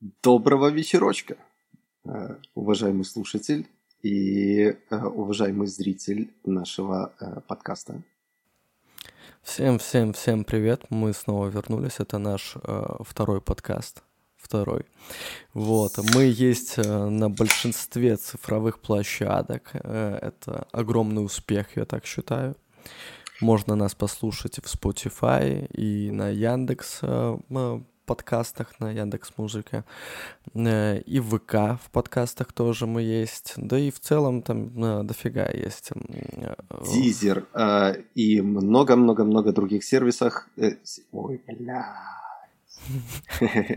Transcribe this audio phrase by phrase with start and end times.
[0.00, 1.38] Доброго вечерочка,
[2.04, 3.66] э, уважаемый слушатель
[4.02, 8.02] и э, уважаемый зритель нашего э, подкаста.
[9.42, 10.82] Всем, всем, всем привет!
[10.90, 11.98] Мы снова вернулись.
[11.98, 12.56] Это наш
[13.00, 14.02] второй подкаст.
[14.36, 14.84] Второй.
[15.54, 15.92] Вот.
[16.14, 19.74] Мы есть на большинстве цифровых площадок.
[19.74, 22.54] Это огромный успех, я так считаю.
[23.40, 27.00] Можно нас послушать в Spotify и на Яндекс
[28.06, 29.84] подкастах на Яндекс Музыке,
[30.54, 35.02] э, и в ВК в подкастах тоже мы есть, да и в целом там э,
[35.02, 35.90] дофига есть.
[36.92, 40.48] Дизер э, и много-много-много других сервисах.
[41.12, 41.94] Ой, бля.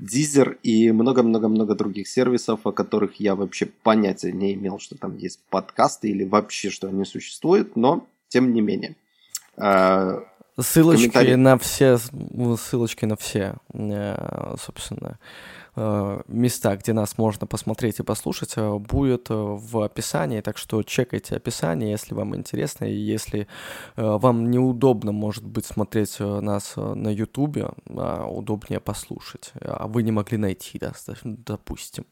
[0.00, 5.40] Дизер и много-много-много других сервисов, о которых я вообще понятия не имел, что там есть
[5.50, 8.94] подкасты или вообще, что они существуют, но тем не менее.
[10.60, 15.18] Ссылочки на все, ссылочки на все, э, собственно,
[15.76, 21.36] э, места, где нас можно посмотреть и послушать, э, будет в описании, так что чекайте
[21.36, 23.46] описание, если вам интересно, и если
[23.96, 30.38] вам неудобно, может быть, смотреть нас на ютубе, а удобнее послушать, а вы не могли
[30.38, 30.92] найти, да,
[31.24, 32.04] допустим.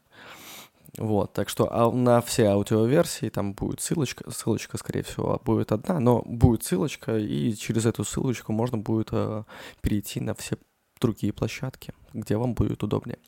[0.97, 5.99] Вот, так что а на все аудиоверсии там будет ссылочка, ссылочка, скорее всего, будет одна,
[5.99, 9.43] но будет ссылочка, и через эту ссылочку можно будет э,
[9.81, 10.57] перейти на все
[10.99, 13.19] другие площадки, где вам будет удобнее.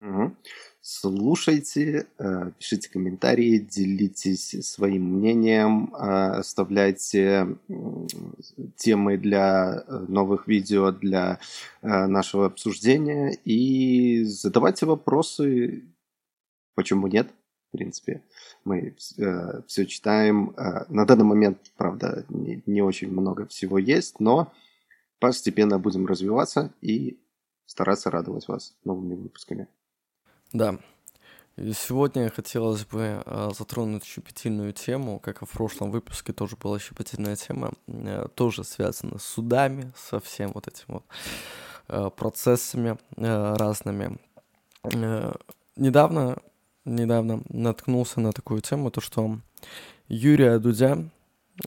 [0.00, 0.36] Угу.
[0.80, 7.56] Слушайте, э, пишите комментарии, делитесь своим мнением, э, оставляйте
[8.76, 11.40] темы для э, новых видео, для
[11.82, 15.82] нашего обсуждения и задавайте вопросы
[16.78, 17.28] Почему нет?
[17.70, 18.22] В принципе,
[18.64, 20.50] мы э, все читаем.
[20.50, 24.52] Э, на данный момент, правда, не, не очень много всего есть, но
[25.18, 27.18] постепенно будем развиваться и
[27.66, 29.66] стараться радовать вас новыми выпусками.
[30.52, 30.78] Да.
[31.56, 36.78] И сегодня хотелось бы э, затронуть щепетильную тему, как и в прошлом выпуске тоже была
[36.78, 41.04] щепетильная тема, э, тоже связана с судами, со всем вот этим вот
[41.88, 44.18] э, процессами разными.
[45.74, 46.38] Недавно
[46.88, 49.38] недавно наткнулся на такую тему, то что
[50.08, 50.98] Юрия Дудя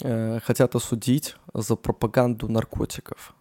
[0.01, 3.33] э, хотят осудить за пропаганду наркотиков.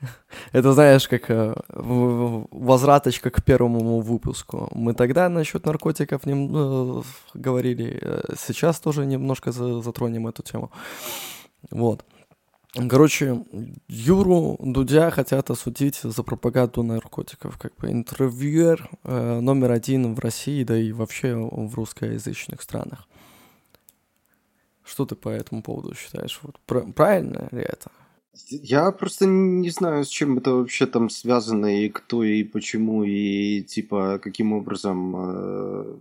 [0.52, 4.68] Это, знаешь, как э, возвраточка к первому выпуску.
[4.74, 7.02] Мы тогда насчет наркотиков не, э,
[7.34, 10.70] говорили, э, сейчас тоже немножко затронем эту тему.
[11.70, 12.04] Вот.
[12.74, 13.44] Короче,
[13.88, 17.56] Юру Дудя хотят осудить за пропаганду наркотиков.
[17.56, 23.06] Как бы интервьюер э, номер один в России, да и вообще в русскоязычных странах.
[24.84, 26.40] Что ты по этому поводу считаешь?
[26.42, 26.58] Вот,
[26.94, 27.90] правильно ли это?
[28.50, 33.62] Я просто не знаю, с чем это вообще там связано, и кто, и почему, и
[33.62, 35.96] типа каким образом э,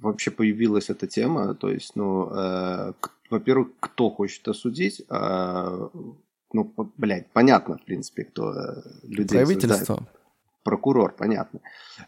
[0.00, 1.54] вообще появилась эта тема.
[1.54, 2.92] То есть, ну, э,
[3.30, 5.90] во-первых, кто хочет осудить, а,
[6.52, 9.74] ну, блядь, понятно, в принципе, кто э, людей Правительство.
[9.74, 10.08] Осуждает.
[10.64, 11.60] Прокурор, понятно.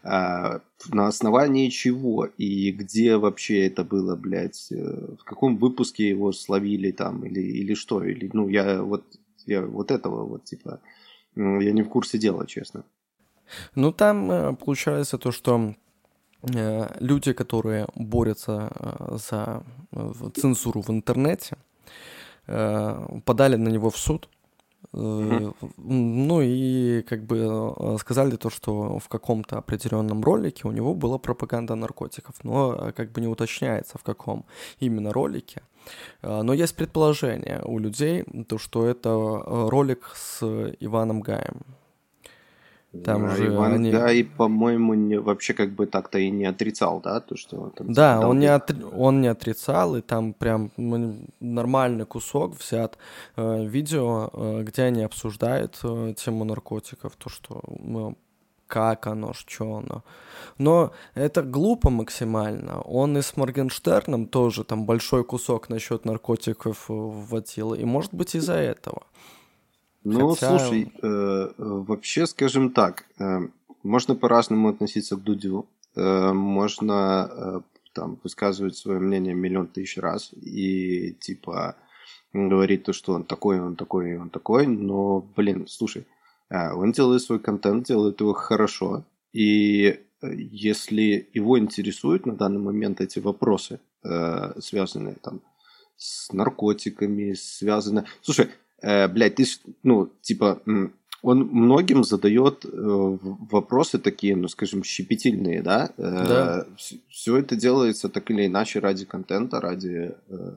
[0.03, 6.31] А, на основании чего и где вообще это было, блядь, э, в каком выпуске его
[6.31, 8.03] словили там или, или что?
[8.03, 9.03] Или, ну, я вот,
[9.45, 10.79] я вот этого вот, типа,
[11.35, 12.83] я не в курсе дела, честно.
[13.75, 15.75] Ну, там э, получается то, что
[16.43, 21.57] люди, которые борются э, за э, цензуру в интернете,
[23.25, 24.27] подали на него в суд.
[24.93, 25.53] Mm-hmm.
[25.77, 31.75] Ну и как бы сказали то, что в каком-то определенном ролике у него была пропаганда
[31.75, 34.43] наркотиков, но как бы не уточняется в каком
[34.81, 35.61] именно ролике.
[36.23, 39.09] Но есть предположение у людей, то, что это
[39.69, 40.43] ролик с
[40.79, 41.61] Иваном Гаем.
[43.05, 43.91] Там а, же Иван они...
[43.91, 48.27] Гай, по-моему, не, вообще как бы так-то и не отрицал, да, то, что там Да,
[48.27, 48.83] он не, отри...
[48.83, 50.71] он не отрицал, и там прям
[51.39, 52.97] нормальный кусок взят
[53.37, 58.17] э, видео, э, где они обсуждают э, тему наркотиков, то, что ну,
[58.67, 60.03] как оно, что оно.
[60.57, 62.81] Но это глупо максимально.
[62.81, 68.35] Он и с Моргенштерном тоже там большой кусок насчет наркотиков э, вводил, и может быть
[68.35, 69.03] из-за этого.
[70.03, 70.59] Ну, Хотя...
[70.59, 73.39] слушай, э, вообще, скажем так, э,
[73.83, 75.67] можно по-разному относиться к Дудю.
[75.95, 77.61] Э, можно э,
[77.93, 81.75] там высказывать свое мнение миллион тысяч раз и типа
[82.33, 84.67] говорить то, что он такой, он такой, он такой.
[84.67, 86.07] Но, блин, слушай,
[86.49, 89.05] э, он делает свой контент, делает его хорошо.
[89.33, 95.41] И э, если его интересуют на данный момент эти вопросы, э, связанные там
[95.97, 98.05] с наркотиками, связанные...
[98.21, 98.49] Слушай,
[98.81, 99.45] э, блядь, ты,
[99.83, 100.61] ну, типа,
[101.21, 105.93] он многим задает э, вопросы такие, ну, скажем, щепетильные, да?
[105.97, 106.67] Э, да.
[107.09, 110.55] Все это делается так или иначе ради контента, ради э,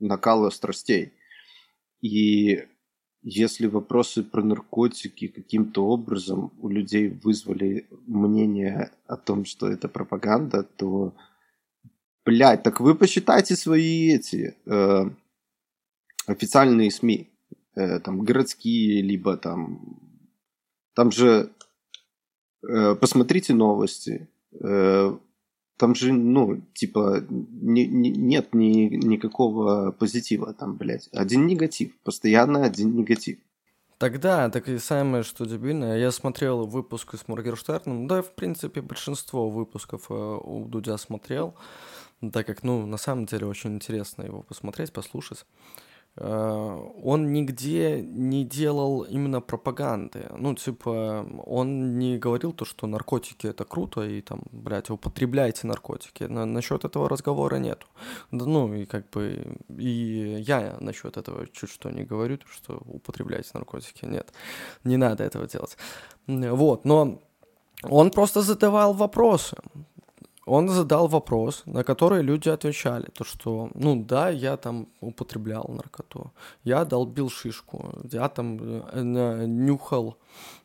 [0.00, 1.12] накала страстей.
[2.00, 2.66] И
[3.22, 10.64] если вопросы про наркотики каким-то образом у людей вызвали мнение о том, что это пропаганда,
[10.64, 11.14] то,
[12.24, 15.10] блядь, так вы посчитайте свои эти э,
[16.26, 17.30] официальные СМИ,
[17.76, 20.00] э, там городские, либо там,
[20.94, 21.50] там же
[22.68, 24.28] э, посмотрите новости,
[24.60, 25.16] э,
[25.76, 31.08] там же, ну, типа, не, не, нет ни, никакого позитива там, блядь.
[31.12, 31.94] Один негатив.
[32.02, 33.38] Постоянно один негатив.
[33.98, 39.48] Тогда, так и самое, что дебильное, я смотрел выпуск с Моргенштерном, да, в принципе, большинство
[39.48, 41.54] выпусков э, у Дудя смотрел,
[42.32, 45.46] так как, ну, на самом деле, очень интересно его посмотреть, послушать.
[46.16, 50.28] Э, он нигде не делал именно пропаганды.
[50.36, 56.24] Ну, типа, он не говорил то, что наркотики это круто, и там, блядь, употребляйте наркотики.
[56.24, 57.86] На, насчет этого разговора нету.
[58.30, 64.04] Ну, и как бы, и я насчет этого чуть что не говорю, что употребляйте наркотики.
[64.06, 64.32] Нет,
[64.84, 65.76] не надо этого делать.
[66.26, 67.20] Вот, но
[67.82, 69.56] он просто задавал вопросы
[70.46, 76.30] он задал вопрос, на который люди отвечали, то что, ну да, я там употреблял наркоту,
[76.62, 80.16] я долбил шишку, я там э, нюхал,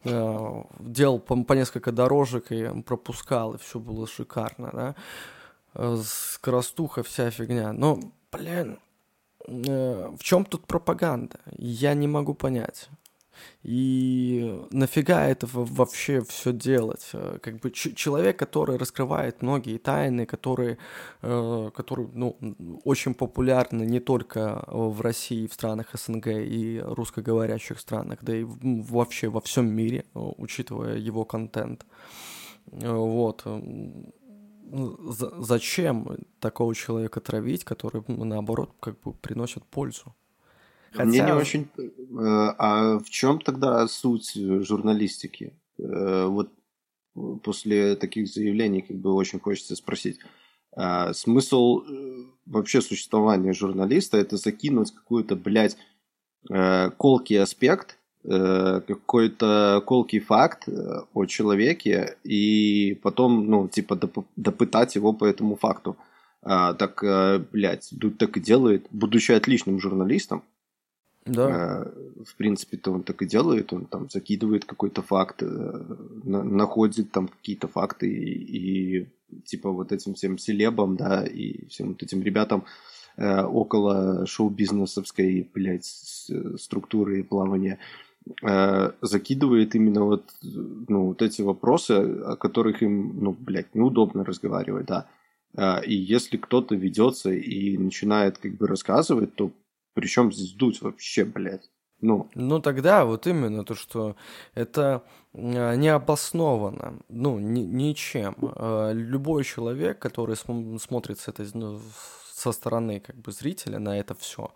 [0.04, 4.96] э, делал по, по несколько дорожек и пропускал, и все было шикарно, да,
[5.74, 8.00] э, скоростуха, вся фигня, но,
[8.32, 8.78] блин,
[9.48, 11.40] в чем тут пропаганда?
[11.58, 12.90] Я не могу понять.
[13.64, 17.10] И нафига это вообще все делать?
[17.14, 20.78] Э, как бы человек, который раскрывает многие тайны, которые,
[21.22, 22.38] э, которые ну,
[22.84, 29.30] очень популярны не только в России, в странах СНГ и русскоговорящих странах, да и вообще
[29.30, 31.86] во всем мире, э, учитывая его контент.
[32.66, 33.46] Вот.
[35.40, 40.16] Зачем такого человека травить, который, наоборот, как бы приносит пользу?
[40.92, 41.06] Хотя...
[41.06, 41.68] Мне не очень...
[41.78, 45.54] Э, а в чем тогда суть журналистики?
[45.80, 46.52] Э, вот
[47.44, 50.20] после таких заявлений как бы очень хочется спросить.
[50.76, 55.78] А смысл э, вообще существования журналиста это закинуть какую-то, блядь,
[56.98, 60.68] колкий аспект, какой-то колкий факт
[61.14, 64.00] о человеке и потом, ну, типа,
[64.36, 65.98] допытать его по этому факту.
[66.42, 67.04] А, так,
[67.52, 70.44] блядь, Дудь так и делает, будучи отличным журналистом,
[71.26, 71.84] да.
[71.86, 75.46] Э, в принципе-то он так и делает, он там закидывает какой-то факт, э,
[76.24, 79.08] находит там какие-то факты и, и
[79.46, 82.66] типа вот этим всем селебам, да, и всем вот этим ребятам
[83.18, 87.80] э, около шоу-бизнесовской, блядь, структуры плавания
[89.02, 95.08] закидывает именно вот, ну, вот эти вопросы, о которых им, ну, блядь, неудобно разговаривать, да.
[95.82, 99.52] И если кто-то ведется и начинает как бы рассказывать, то
[99.94, 101.70] причем здесь дуть вообще, блядь?
[102.02, 102.30] Ну.
[102.34, 104.16] ну тогда вот именно то, что
[104.56, 105.04] это
[105.34, 108.36] а, не обосновано, ну, ни, ничем.
[108.42, 111.80] А, любой человек, который см- смотрит с этой, ну,
[112.34, 114.52] со стороны как бы зрителя на это все,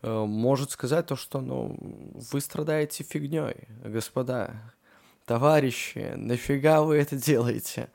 [0.00, 1.76] э, может сказать то, что ну,
[2.32, 4.72] вы страдаете фигней, господа,
[5.26, 7.90] товарищи, нафига вы это делаете?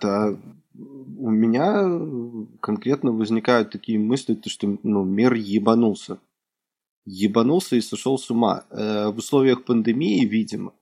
[0.00, 0.36] Да,
[0.74, 1.84] у меня
[2.60, 6.18] конкретно возникают такие мысли, то, что ну, мир ебанулся
[7.04, 8.64] ебанулся и сошел с ума.
[8.70, 10.72] Э, в условиях пандемии, видимо,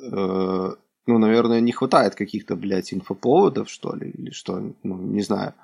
[0.00, 0.74] э,
[1.06, 5.54] ну, наверное, не хватает каких-то, блядь, инфоповодов, что ли, или что, ну, не знаю.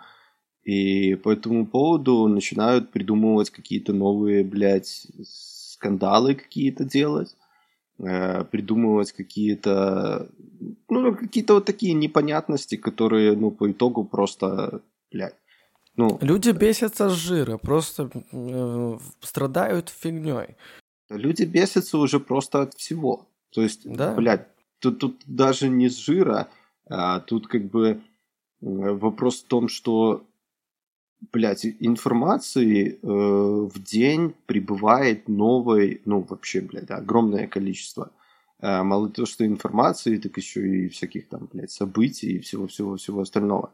[0.62, 7.34] И по этому поводу начинают придумывать какие-то новые, блядь, скандалы какие-то делать,
[7.99, 10.28] э, придумывать какие-то,
[10.90, 15.39] ну, какие-то вот такие непонятности, которые, ну, по итогу просто, блядь,
[16.00, 20.57] ну, Люди бесятся с жира, просто э, страдают фигней.
[21.11, 23.28] Люди бесятся уже просто от всего.
[23.50, 24.14] То есть, да?
[24.14, 24.47] блядь,
[24.78, 26.49] тут, тут даже не с жира,
[26.88, 28.00] а тут как бы
[28.61, 30.25] вопрос в том, что,
[31.33, 38.11] блядь, информации э, в день прибывает новой, ну, вообще, блядь, огромное количество.
[38.61, 43.71] Э, мало того, что информации, так еще и всяких там, блядь, событий и всего-всего-всего остального.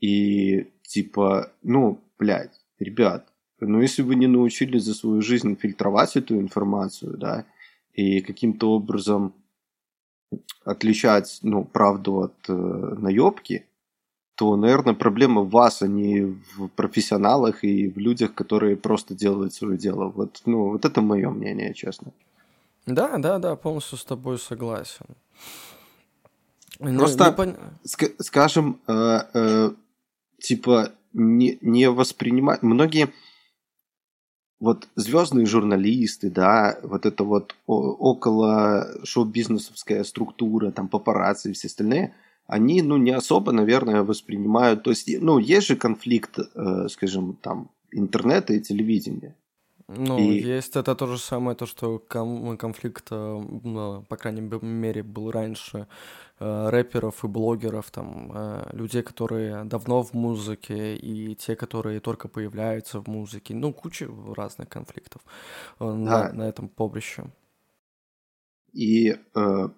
[0.00, 3.28] И типа, ну, блядь, ребят,
[3.60, 7.44] ну если вы не научились за свою жизнь фильтровать эту информацию, да,
[7.92, 9.34] и каким-то образом
[10.64, 13.66] отличать, ну, правду от э, наебки,
[14.34, 19.52] то, наверное, проблема в вас, а не в профессионалах и в людях, которые просто делают
[19.54, 20.12] свое дело.
[20.14, 22.12] Вот, ну, вот это мое мнение, честно.
[22.86, 25.06] Да, да, да, полностью с тобой согласен.
[26.78, 27.56] Ну, Просто, не пон...
[27.84, 29.70] ск- скажем, э, э,
[30.40, 32.62] типа, не, не воспринимать...
[32.62, 33.12] Многие
[34.60, 42.14] вот звездные журналисты, да, вот это вот около шоу-бизнесовская структура, там папарацци и все остальные,
[42.46, 47.70] они, ну, не особо, наверное, воспринимают, то есть, ну, есть же конфликт, э, скажем, там,
[47.92, 49.34] интернета и телевидения.
[49.88, 50.38] Ну, и...
[50.38, 55.86] есть это то же самое, то, что конфликт, э, ну, по крайней мере, был раньше
[56.38, 62.28] э, рэперов и блогеров, там, э, людей, которые давно в музыке, и те, которые только
[62.28, 63.54] появляются в музыке.
[63.54, 65.22] Ну, куча разных конфликтов
[65.80, 65.94] да.
[65.94, 67.24] на, на этом поприще.
[68.74, 69.68] И, э,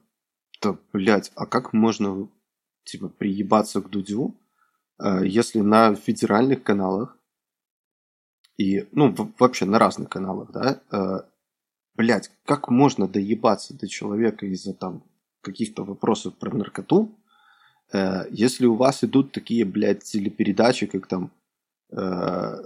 [0.60, 2.28] то, блядь, а как можно,
[2.82, 4.34] типа, приебаться к Дудю,
[4.98, 7.16] э, если на федеральных каналах
[8.60, 11.22] и, ну, вообще на разных каналах, да, э,
[11.94, 15.02] блядь, как можно доебаться до человека из-за там
[15.40, 17.10] каких-то вопросов про наркоту,
[17.90, 21.30] э, если у вас идут такие, блядь, телепередачи, как там
[21.90, 22.56] э,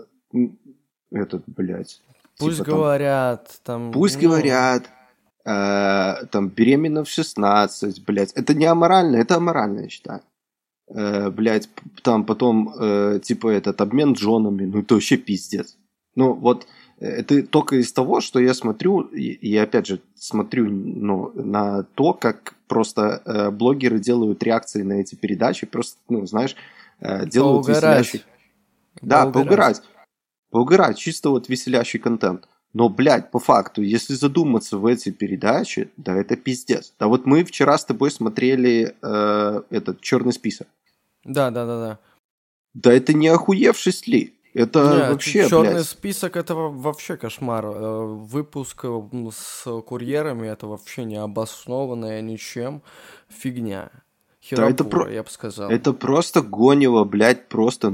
[1.12, 2.02] этот, блядь.
[2.38, 3.92] Пусть типа, говорят, там...
[3.92, 4.22] Пусть ну...
[4.22, 4.90] говорят,
[5.46, 8.32] э, там, беременна в 16, блядь.
[8.32, 10.22] Это не аморально, это аморально, я считаю.
[10.88, 11.68] Э, блядь,
[12.02, 15.76] там потом, э, типа, этот обмен джонами, ну это вообще пиздец.
[16.16, 16.66] Ну, вот
[16.99, 22.12] э, это только из того, что я смотрю, и, опять же смотрю ну, на то,
[22.12, 26.56] как просто э, блогеры делают реакции на эти передачи, просто, ну, знаешь,
[27.00, 28.06] э, делают поугарать.
[28.06, 28.26] веселящий...
[29.02, 29.33] Да, поугарать.
[29.33, 29.83] поугарать.
[30.50, 32.49] Поугарать, чисто вот веселящий контент.
[32.75, 36.92] Но, блядь, по факту, если задуматься в эти передачи, да это пиздец.
[36.99, 40.66] Да вот мы вчера с тобой смотрели э, этот черный список.
[41.25, 41.99] Да, да, да, да.
[42.75, 44.35] Да это не охуевшись ли?
[44.54, 45.87] Это Нет, вообще, черный блядь.
[45.87, 47.66] список это вообще кошмар.
[47.66, 49.00] Э, выпуск э,
[49.32, 52.80] с курьерами это вообще не обоснованная ничем
[53.28, 53.90] фигня.
[54.40, 55.11] Херопура, да, это про...
[55.11, 55.70] я бы сказал.
[55.70, 57.90] Это просто гонево, блядь, просто э,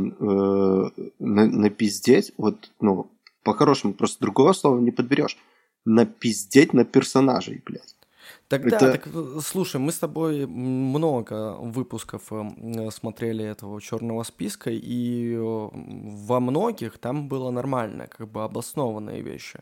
[1.19, 2.33] на, напиздеть.
[2.37, 3.11] Вот, ну,
[3.43, 5.39] по-хорошему, просто другого слова не подберешь.
[5.87, 7.97] Напиздеть на персонажей, блядь.
[8.51, 8.93] Тогда, это...
[8.93, 15.69] так, э, слушай, мы с тобой много выпусков э, смотрели этого черного списка, и э,
[16.27, 19.61] во многих там было нормально, как бы обоснованные вещи.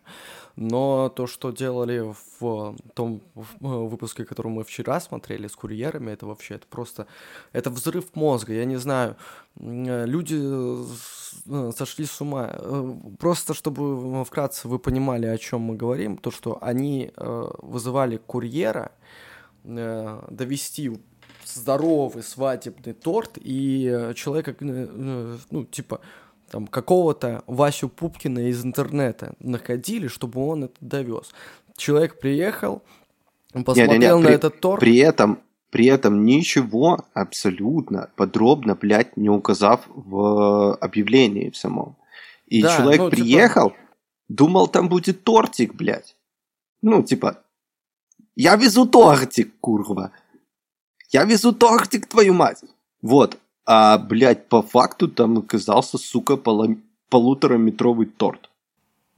[0.57, 3.21] Но то, что делали в том
[3.61, 7.07] выпуске, который мы вчера смотрели с курьерами, это вообще это просто
[7.53, 8.55] это взрыв мозга.
[8.55, 9.17] Я не знаю,
[9.61, 10.41] люди
[11.77, 12.55] сошли с ума.
[13.19, 18.93] Просто чтобы вкратце вы понимали, о чем мы говорим, то, что они вызывали курьера
[19.65, 20.93] э, довести
[21.45, 26.01] здоровый свадебный торт, и человека, э, э, ну, типа,
[26.51, 31.31] там, какого-то Васю Пупкина из интернета находили, чтобы он это довез.
[31.77, 32.83] Человек приехал,
[33.53, 34.81] посмотрел не, не, не, на при, этот торт.
[34.81, 41.97] При этом, при этом ничего абсолютно подробно, блядь, не указав в объявлении в самом.
[42.47, 43.83] И да, человек ну, типа приехал, типа...
[44.29, 46.17] думал, там будет тортик, блядь.
[46.81, 47.43] Ну, типа,
[48.37, 50.13] я везу тортик, курва.
[51.11, 52.63] Я везу тортик, твою мать.
[53.03, 53.39] Вот.
[53.67, 56.77] А, блядь, по факту там оказался, сука, поло...
[57.11, 58.48] полутораметровый торт.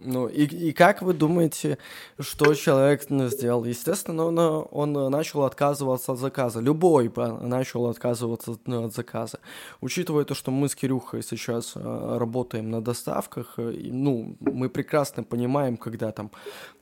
[0.02, 1.78] Ну, и, и как вы думаете,
[2.18, 3.64] что человек сделал?
[3.64, 4.38] Естественно, он,
[4.70, 6.60] он начал отказываться от заказа.
[6.60, 9.40] Любой начал отказываться от заказа.
[9.80, 15.22] Учитывая то, что мы с Кирюхой сейчас э, работаем на доставках, э, ну, мы прекрасно
[15.22, 16.30] понимаем, когда там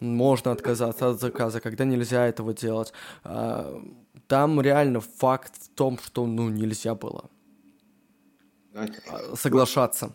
[0.00, 2.92] можно отказаться от заказа, когда нельзя этого делать.
[3.24, 3.82] А,
[4.28, 7.24] там реально факт в том, что, ну, нельзя было
[9.34, 10.12] соглашаться.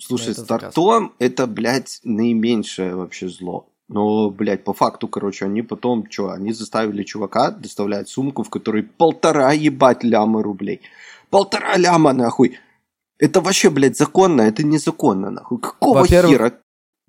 [0.00, 3.66] Слушай, с тортом это, блядь, наименьшее вообще зло.
[3.88, 8.84] Но, блядь, по факту, короче, они потом, что, они заставили чувака доставлять сумку, в которой
[8.84, 10.80] полтора ебать ляма рублей.
[11.28, 12.58] Полтора ляма, нахуй.
[13.18, 14.42] Это вообще, блядь, законно?
[14.42, 15.58] Это незаконно, нахуй.
[15.58, 16.52] Какого во-первых, хера?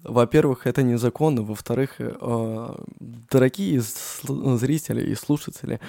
[0.03, 1.43] Во-первых, это незаконно.
[1.43, 3.81] Во-вторых, э, дорогие
[4.23, 5.79] зрители и слушатели,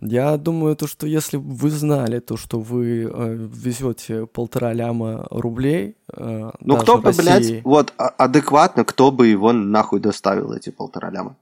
[0.00, 5.96] я думаю, то, что если вы знали то, что вы э, везете полтора ляма рублей,
[6.12, 7.22] э, ну кто бы, России...
[7.22, 11.36] блядь, вот а, адекватно, кто бы его нахуй доставил эти полтора ляма?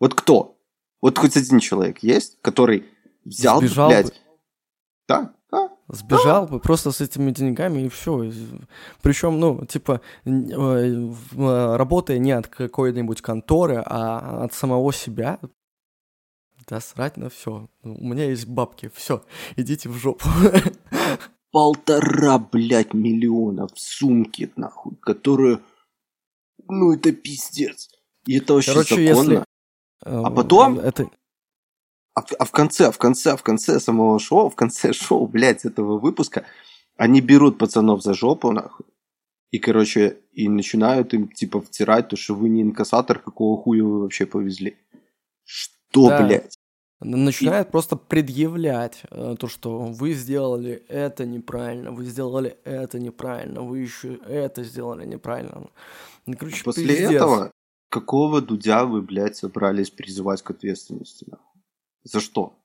[0.00, 0.58] Вот кто?
[1.00, 2.84] Вот хоть один человек есть, который
[3.24, 4.14] взял, Сбежал блядь, бы.
[5.08, 5.34] да,
[5.92, 8.30] Сбежал бы просто с этими деньгами и все.
[9.02, 15.40] Причем, ну, типа, э, э, работая не от какой-нибудь конторы, а от самого себя,
[16.70, 17.68] да срать на все.
[17.82, 19.24] У меня есть бабки, все,
[19.56, 20.24] идите в жопу.
[21.50, 25.58] Полтора, блядь, миллиона в сумке, нахуй, которые...
[26.68, 27.90] Ну, это пиздец.
[28.24, 29.32] И это вообще Короче, законно.
[29.32, 29.44] Если,
[30.02, 30.78] А потом...
[30.78, 31.10] Это...
[32.14, 35.26] А, а в конце, а в конце, а в конце самого шоу, в конце шоу,
[35.26, 36.46] блядь, этого выпуска,
[36.96, 38.86] они берут пацанов за жопу, нахуй,
[39.50, 44.02] и, короче, и начинают им, типа, втирать то, что вы не инкассатор, какого хуя вы
[44.02, 44.76] вообще повезли.
[45.42, 46.24] Что, да.
[46.24, 46.59] блядь?
[47.00, 47.70] Начинает и...
[47.70, 54.16] просто предъявлять э, то, что вы сделали это неправильно, вы сделали это неправильно, вы еще
[54.26, 55.70] это сделали неправильно.
[56.26, 57.10] Ну, короче, После пиздец.
[57.12, 57.52] этого
[57.88, 61.26] какого дудя вы, блядь, собрались призывать к ответственности?
[62.04, 62.58] За что?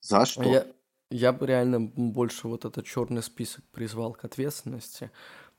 [0.00, 0.42] За что?
[0.42, 0.66] Я,
[1.10, 5.10] я бы реально больше вот этот черный список призвал к ответственности,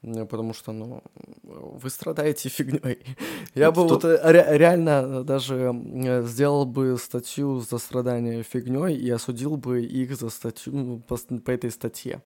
[0.04, 1.02] потому что, ну,
[1.44, 3.00] вы страдаете фигней.
[3.56, 4.20] Я бы вот э,
[4.58, 10.74] реально даже э, сделал бы статью за страдание фигней и осудил бы их за статью
[10.74, 12.22] ну, по, этой статье.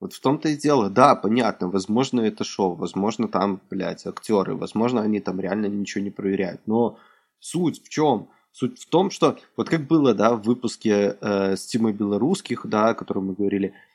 [0.00, 5.02] Вот в том-то и дело, да, понятно, возможно, это шоу, возможно, там, блядь, актеры, возможно,
[5.02, 6.98] они там реально ничего не проверяют, но
[7.40, 8.28] суть в чем?
[8.52, 12.90] Суть в том, что вот как было, да, в выпуске э, с Тимой Белорусских, да,
[12.90, 13.87] о котором мы говорили, Э,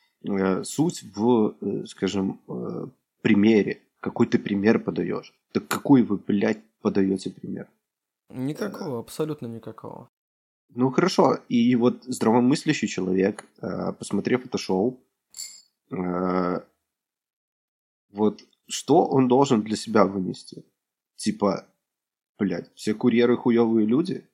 [0.63, 2.87] суть в, э, скажем, э,
[3.21, 3.81] примере.
[3.99, 5.33] Какой ты пример подаешь?
[5.51, 7.67] Так какой вы, блядь, подаете пример?
[8.29, 10.09] Никакого, абсолютно никакого.
[10.75, 13.45] Ну хорошо, и вот здравомыслящий человек,
[13.99, 14.99] посмотрев это шоу,
[18.11, 20.65] вот что он должен для себя вынести?
[21.15, 21.67] Типа,
[22.39, 24.27] блядь, все курьеры хуевые люди?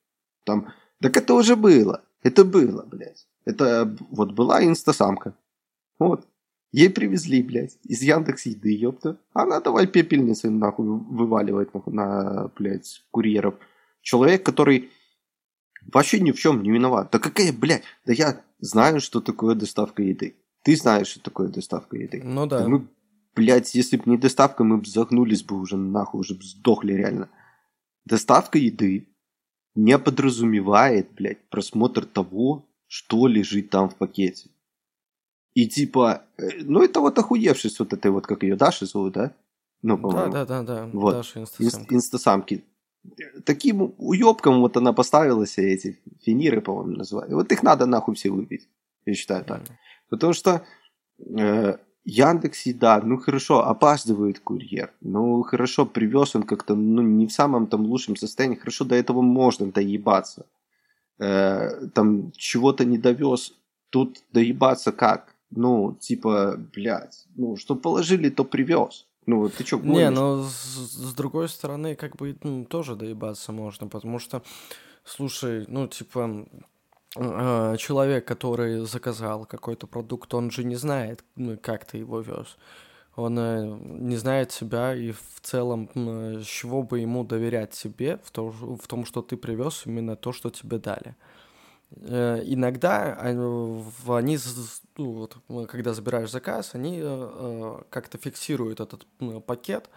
[0.45, 3.27] Там, так это уже было, это было, блядь.
[3.45, 5.35] Это вот была инстасамка,
[5.99, 6.27] вот.
[6.71, 9.17] Ей привезли, блядь, из Яндекс еды, ёпта.
[9.33, 13.55] Она давай пепельницы нахуй вываливать нахуй, на, блядь, курьеров.
[14.01, 14.91] Человек, который
[15.91, 17.09] вообще ни в чем не виноват.
[17.11, 20.35] Да какая, блядь, да я знаю, что такое доставка еды.
[20.63, 22.21] Ты знаешь, что такое доставка еды.
[22.23, 22.59] Ну да.
[22.59, 22.87] да мы,
[23.35, 27.29] блядь, если бы не доставка, мы бы загнулись бы уже нахуй, уже бы сдохли реально.
[28.05, 29.07] Доставка еды
[29.73, 34.49] не подразумевает, блядь, просмотр того, что лежит там в пакете.
[35.53, 39.33] И типа, э, ну это вот охуевшись вот этой вот, как ее, Даша зовут, да?
[39.81, 40.31] Ну, по-моему.
[40.31, 40.89] Да, да, да, да.
[40.93, 41.13] Вот.
[41.13, 41.95] Даша инстасамка.
[41.95, 42.65] инстасамки.
[43.45, 47.31] Таким уебком вот она поставила себе эти финиры, по-моему, называют.
[47.31, 48.67] Вот их надо нахуй все выпить.
[49.05, 49.61] Я считаю так.
[50.09, 50.65] Потому что
[51.19, 54.91] э, Яндекс Еда, ну хорошо, опаздывает курьер.
[55.01, 58.57] Ну хорошо, привез он как-то, ну не в самом там лучшем состоянии.
[58.57, 60.45] Хорошо, до этого можно доебаться.
[61.19, 63.53] Э, там чего-то не довез.
[63.89, 65.35] Тут доебаться как?
[65.51, 69.07] Ну, типа, блядь, ну, что положили, то привез.
[69.25, 69.95] Ну, ты что, гонишь?
[69.95, 74.41] Не, ну, с, с другой стороны, как бы, ну, тоже доебаться можно, потому что,
[75.03, 76.47] слушай, ну, типа,
[77.15, 82.57] э, человек, который заказал какой-то продукт, он же не знает, ну, как ты его вез.
[83.15, 88.31] Он э, не знает себя и в целом, с чего бы ему доверять себе в,
[88.31, 91.09] то, в том, что ты привез именно то, что тебе дали.
[91.09, 91.38] Э,
[91.91, 94.37] иногда они,
[94.97, 99.07] ну, вот, когда забираешь заказ, они э, как-то фиксируют этот
[99.45, 99.89] пакет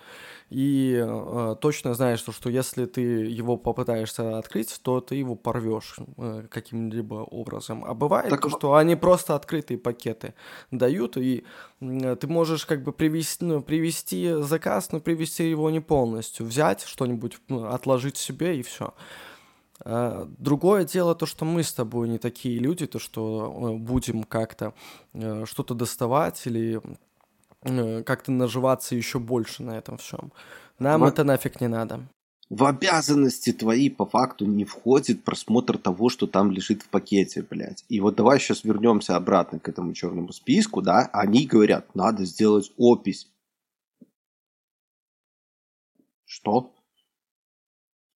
[0.48, 5.96] и э, точно знаешь, что, что если ты его попытаешься открыть, то ты его порвешь
[6.50, 7.85] каким-либо образом.
[7.85, 8.48] А бывает, так...
[8.48, 10.35] что они просто открытые пакеты
[10.70, 11.44] дают, и
[11.81, 17.38] ты можешь как бы привести, ну, привести заказ, но привести его не полностью, взять что-нибудь,
[17.50, 18.94] отложить себе и все.
[19.85, 24.25] А, другое дело то, что мы с тобой не такие люди, то, что э, будем
[24.25, 24.75] как-то
[25.12, 26.81] э, что-то доставать или
[27.62, 30.33] э, как-то наживаться еще больше на этом всем.
[30.79, 31.05] Нам в...
[31.05, 32.01] это нафиг не надо.
[32.49, 37.85] В обязанности твои по факту не входит просмотр того, что там лежит в пакете, блядь.
[37.88, 41.09] И вот давай сейчас вернемся обратно к этому черному списку, да.
[41.14, 43.27] Они говорят, надо сделать опись.
[46.27, 46.75] Что?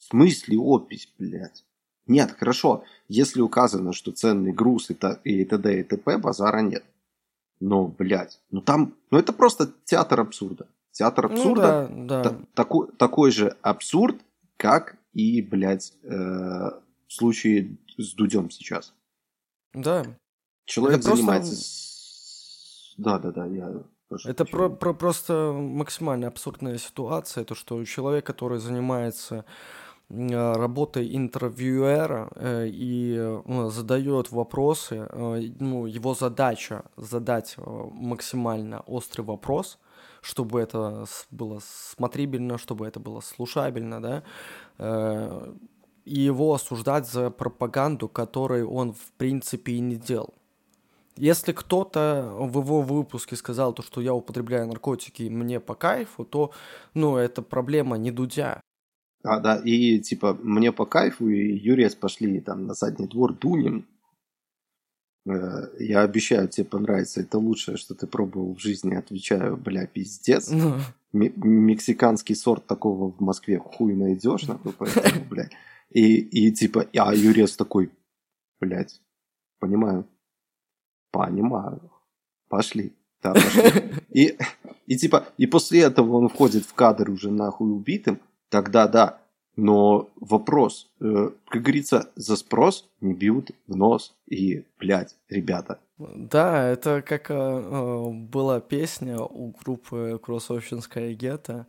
[0.07, 1.65] В смысле опись, блядь?
[2.07, 5.81] Нет, хорошо, если указано, что ценный груз и, т- и т.д.
[5.81, 6.85] и т.п., базара нет.
[7.59, 10.69] Но, блядь, ну там, ну это просто театр абсурда.
[10.93, 12.39] Театр ну абсурда, ну, да, да.
[12.55, 14.17] Такой, такой же абсурд,
[14.57, 16.71] как и, блядь, э-
[17.09, 18.95] в случае с Дудем сейчас.
[19.75, 20.05] Да.
[20.67, 21.51] Человек это занимается...
[21.51, 23.03] Просто...
[23.03, 28.25] Да, да, да, я Прошу это про, про, просто максимально абсурдная ситуация, то что человек,
[28.25, 29.45] который занимается
[30.09, 35.07] работой интервьюера э, и ну, задает вопросы.
[35.11, 39.79] Э, ну, его задача задать максимально острый вопрос,
[40.21, 45.53] чтобы это было смотрибельно, чтобы это было слушабельно, да,
[46.05, 50.35] и его осуждать за пропаганду, которой он в принципе и не делал.
[51.17, 56.25] Если кто-то в его выпуске сказал то, что я употребляю наркотики и мне по кайфу,
[56.25, 56.53] то,
[56.95, 58.61] ну, это проблема не Дудя,
[59.23, 63.87] А, да, и типа мне по кайфу, и Юрия пошли там на задний двор дунем.
[65.27, 67.21] Э, я обещаю, тебе понравится.
[67.21, 68.95] Это лучшее, что ты пробовал в жизни.
[68.95, 70.51] Отвечаю, бля, пиздец.
[70.51, 70.77] Ну.
[71.13, 75.49] Мексиканский сорт такого в Москве хуй найдешь, нахуй, поэтому, бля.
[75.91, 77.91] И, и типа, а Юрец такой,
[78.61, 79.01] блядь,
[79.59, 80.07] понимаю,
[81.11, 81.91] понимаю,
[82.49, 82.93] пошли.
[83.23, 83.63] Да, пошли.
[84.11, 84.39] И,
[84.87, 89.21] и типа, и после этого он входит в кадр уже нахуй убитым, тогда да.
[89.57, 94.15] Но вопрос, э, как говорится, за спрос не бьют в нос.
[94.27, 95.81] И, блядь, ребята.
[95.99, 101.67] Да, это как э, э была песня у группы Кроссовщинская гетто.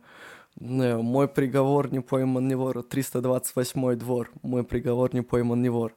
[0.60, 2.82] Э, Мой приговор не пойман не вор.
[2.82, 4.30] 328 двор.
[4.42, 5.94] Мой приговор не пойман не вор.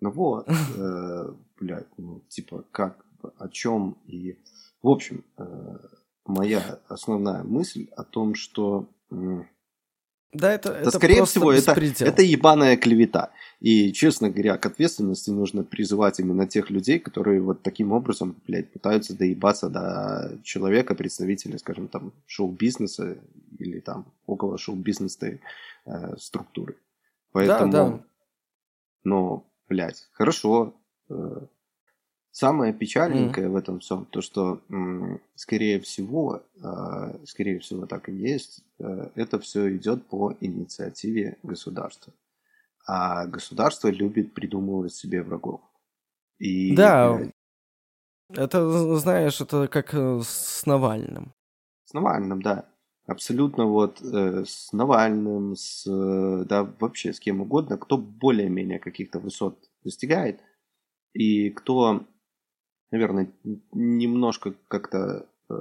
[0.00, 3.04] Ну вот, э, блядь, ну, типа, как,
[3.38, 4.38] о чем и...
[4.80, 5.78] В общем, э,
[6.24, 8.86] моя основная мысль о том, что
[10.32, 13.30] да, это, это, это скорее всего, это, это ебаная клевета.
[13.60, 18.70] И, честно говоря, к ответственности нужно призывать именно тех людей, которые вот таким образом, блядь,
[18.70, 23.16] пытаются доебаться до человека, представителя, скажем, там, шоу-бизнеса
[23.58, 25.40] или там около шоу-бизнесной
[25.86, 26.76] э, структуры.
[27.32, 28.00] Поэтому, да, да.
[29.04, 30.74] но, блядь, хорошо,
[31.08, 31.40] э,
[32.38, 33.50] Самое печальненькое mm.
[33.50, 34.60] в этом всем, то что,
[35.34, 42.12] скорее всего, а, скорее всего так и есть, э, это все идет по инициативе государства.
[42.86, 45.60] А государство любит придумывать себе врагов.
[46.38, 47.20] И, да,
[48.32, 51.34] это, знаешь, это как э, с Навальным.
[51.86, 52.66] С Навальным, да.
[53.08, 55.84] Абсолютно вот э, с Навальным, с,
[56.44, 60.40] да, вообще с кем угодно, кто более-менее каких-то высот достигает,
[61.14, 62.06] и кто
[62.90, 63.30] наверное,
[63.72, 65.54] немножко как-то э,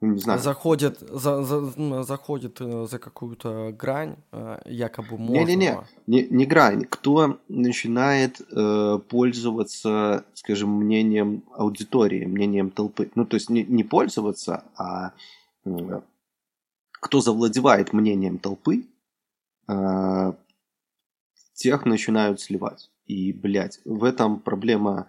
[0.00, 0.40] ну, не знаю.
[0.40, 5.44] Заходит за, за, заходит э, за какую-то грань, э, якобы можно.
[5.44, 6.86] Не-не-не, не, не грань.
[6.86, 13.10] Кто начинает э, пользоваться, скажем, мнением аудитории, мнением толпы.
[13.14, 15.12] Ну, то есть не, не пользоваться, а
[15.66, 16.00] э,
[16.92, 18.86] кто завладевает мнением толпы,
[19.68, 20.32] э,
[21.52, 22.90] тех начинают сливать.
[23.04, 25.08] И, блядь, в этом проблема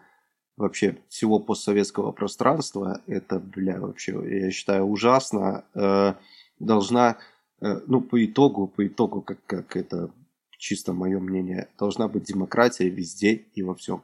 [0.61, 4.13] вообще всего постсоветского пространства, это, бля, вообще,
[4.45, 6.13] я считаю, ужасно, э,
[6.59, 7.17] должна,
[7.61, 10.11] э, ну, по итогу, по итогу, как, как это
[10.57, 14.03] чисто мое мнение, должна быть демократия везде и во всем.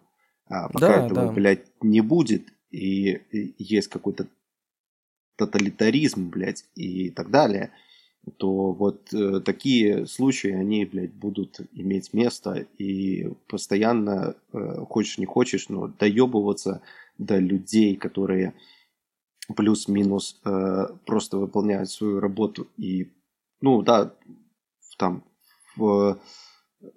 [0.50, 1.32] А пока да, этого, да.
[1.32, 4.28] блядь, не будет, и, и есть какой-то
[5.38, 7.72] тоталитаризм, блядь, и так далее–
[8.38, 15.26] то вот э, такие случаи, они, блядь, будут иметь место и постоянно, э, хочешь не
[15.26, 16.82] хочешь, но доебываться
[17.18, 18.54] до людей, которые
[19.56, 23.12] плюс-минус э, просто выполняют свою работу и,
[23.62, 24.14] ну да,
[24.98, 25.24] там
[25.76, 26.20] в
[26.82, 26.88] э,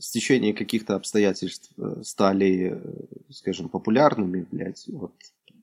[0.00, 5.14] стечении каких-то обстоятельств э, стали, э, скажем, популярными, блядь, вот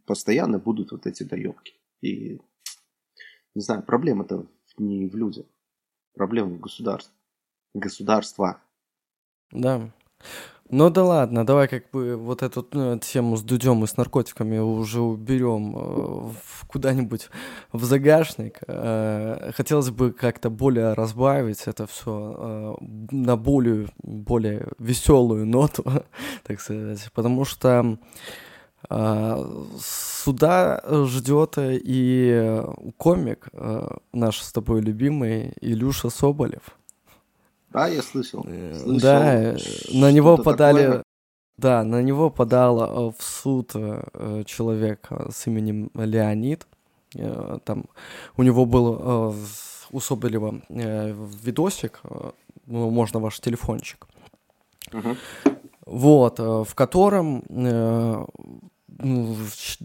[0.06, 1.74] постоянно будут вот эти доебки.
[2.02, 2.40] И,
[3.54, 5.46] не знаю, проблема-то не в людях.
[6.14, 7.14] Проблема в государстве.
[7.74, 8.62] Государства.
[9.52, 9.92] Да.
[10.74, 14.58] Ну да ладно, давай как бы вот эту ну, тему с дудем и с наркотиками
[14.58, 16.32] уже уберем э,
[16.68, 17.30] куда-нибудь
[17.74, 18.60] в загашник.
[18.68, 25.84] Э, хотелось бы как-то более разбавить это все э, на более, более веселую ноту,
[26.44, 27.98] так сказать, потому что
[28.89, 32.63] суда ждет и
[32.98, 36.78] комик э, наш с тобой любимый Илюша Соболев.
[37.70, 38.44] Да, я слышал.
[38.48, 39.56] Э, слышал да,
[39.94, 40.86] на него подали...
[40.86, 41.04] Такое?
[41.58, 43.72] Да, на него подал э, в суд
[44.46, 46.67] человек с именем Леонид.
[47.65, 47.86] Там
[48.38, 49.36] у него был
[49.91, 52.02] у Соболева видосик,
[52.65, 54.08] можно ваш телефончик.
[54.91, 55.17] Uh-huh.
[55.86, 57.44] Вот, в котором
[59.04, 59.36] ну,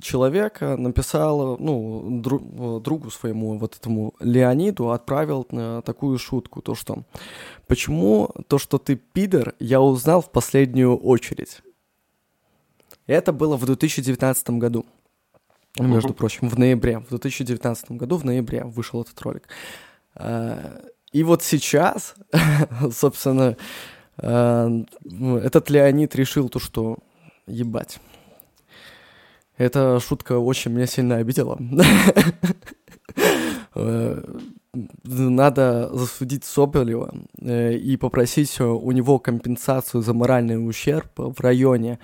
[0.00, 5.44] человек написал, ну, дру, другу своему, вот этому Леониду, отправил
[5.82, 7.04] такую шутку, то что,
[7.66, 11.62] почему то, что ты пидор, я узнал в последнюю очередь.
[13.06, 14.85] Это было в 2019 году.
[15.78, 17.00] Между прочим, в ноябре.
[17.00, 19.48] В 2019 году, в ноябре, вышел этот ролик.
[21.12, 22.14] И вот сейчас,
[22.92, 23.56] собственно,
[24.18, 26.98] этот Леонид решил то, что
[27.46, 28.00] ебать
[29.57, 31.59] эта шутка очень меня сильно обидела.
[33.79, 34.22] Э,
[35.05, 41.98] надо засудить Соболева э, и попросить у него компенсацию за моральный ущерб в районе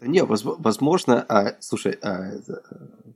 [0.02, 2.32] Не, возможно, а, слушай, а,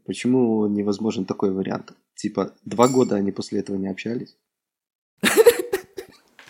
[0.06, 1.94] почему невозможен такой вариант?
[2.16, 4.38] Типа, два года они после этого не общались.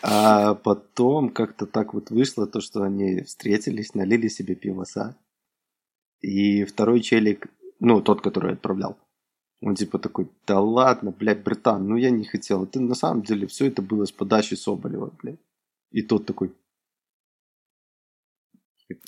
[0.08, 5.18] А потом как-то так вот вышло, то, что они встретились, налили себе пивоса.
[6.22, 7.48] И второй челик,
[7.80, 9.00] ну, тот, который отправлял,
[9.62, 12.66] он типа такой, да ладно, блядь, братан, ну я не хотел.
[12.66, 15.40] Это на самом деле все это было с подачи Соболева, блядь.
[15.92, 16.54] И тот такой,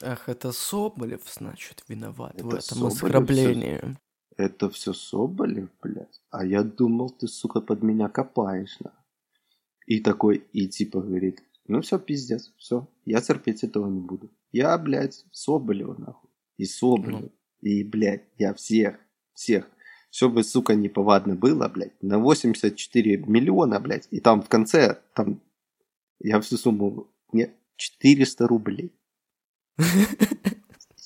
[0.02, 3.78] Ах, это Соболев, значит, виноват это в этом Соболев оскорблении.
[3.78, 3.98] Все...
[4.38, 6.22] Это все Соболев, блядь?
[6.30, 8.94] А я думал, ты, сука, под меня копаешь, на.
[9.86, 14.32] И такой, и типа говорит, ну все, пиздец, все, я терпеть этого не буду.
[14.52, 16.30] Я, блядь, Соболева, нахуй.
[16.58, 17.22] И Соболев.
[17.22, 17.32] Ну.
[17.62, 19.00] И, блядь, я всех,
[19.34, 19.70] всех.
[20.10, 24.08] Все бы, сука, неповадно было, блядь, на 84 миллиона, блядь.
[24.12, 25.42] И там в конце, там,
[26.20, 28.94] я всю сумму, не, 400 рублей.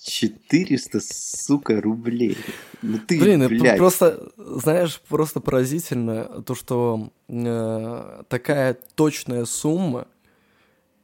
[0.03, 2.37] 400, сука, рублей.
[2.81, 3.77] Ну ты, Блин, блядь.
[3.77, 10.07] просто, знаешь, просто поразительно то, что э, такая точная сумма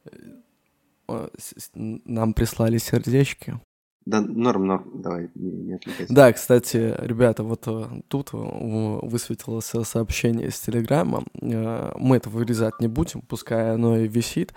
[0.04, 1.28] э,
[1.74, 3.60] нам прислали сердечки.
[4.08, 6.14] Да, норм, норм, давай, не, не отвлекайся.
[6.14, 11.24] Да, кстати, ребята, вот э, тут э, высветилось сообщение из Телеграма.
[11.34, 14.54] Мы это вырезать не будем, пускай оно и висит.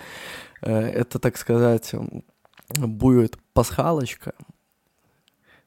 [0.62, 1.94] Это, так сказать,
[2.70, 4.34] будет пасхалочка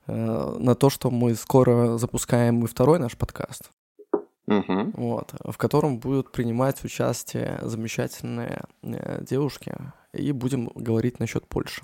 [0.06, 3.70] э, на то, что мы скоро запускаем и второй наш подкаст.
[4.46, 4.92] Угу.
[4.94, 9.74] Вот, в котором будут принимать участие замечательные э, девушки,
[10.12, 11.82] и будем говорить насчет Польши.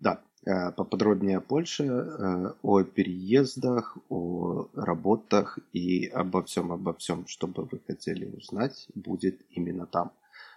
[0.00, 0.33] Да, э,
[0.76, 7.64] поподробнее о Польше, э, о переездах, о работах и обо всем, обо всем, что бы
[7.64, 10.12] вы хотели узнать, будет именно там.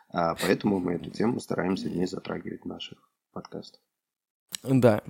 [0.10, 2.98] А, поэтому мы эту тему стараемся не затрагивать в наших
[3.34, 3.82] подкастах.
[4.64, 5.02] Да.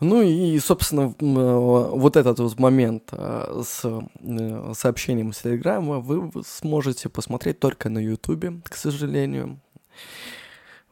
[0.00, 7.60] Ну и, собственно, вот этот вот момент с э, сообщением с Телеграма вы сможете посмотреть
[7.60, 9.60] только на Ютубе, к сожалению.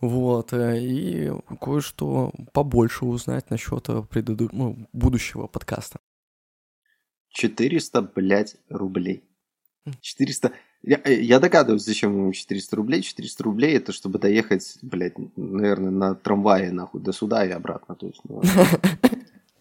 [0.00, 4.48] Вот, э, и кое-что побольше узнать насчет э, преду...
[4.52, 6.00] ну, будущего подкаста.
[7.30, 9.22] 400, блядь, рублей.
[10.00, 10.52] 400...
[10.82, 13.02] Я, э, я догадываюсь, зачем ему 400 рублей.
[13.02, 17.94] 400 рублей это чтобы доехать, блядь, наверное, на трамвае нахуй до суда и обратно.
[17.94, 18.42] То есть, ну,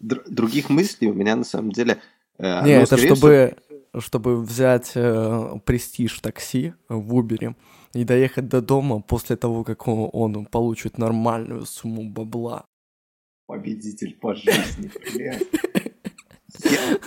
[0.00, 2.00] других мыслей у меня на самом деле...
[2.38, 3.56] Э, Не, это чтобы,
[3.98, 7.56] чтобы взять э, престиж такси в Убере
[7.92, 12.64] и доехать до дома после того, как он, он получит нормальную сумму бабла.
[13.46, 15.46] Победитель по жизни, блядь.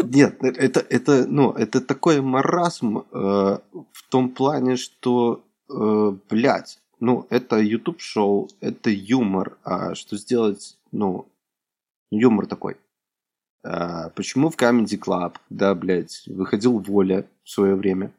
[0.04, 7.28] Нет, это, это, ну, это такой маразм э, в том плане, что, э, блядь, ну,
[7.30, 11.28] это YouTube шоу, это юмор, а что сделать, ну,
[12.12, 12.78] юмор такой.
[13.63, 18.12] А, почему в Comedy Club, да, блядь, выходил Воля в свое время,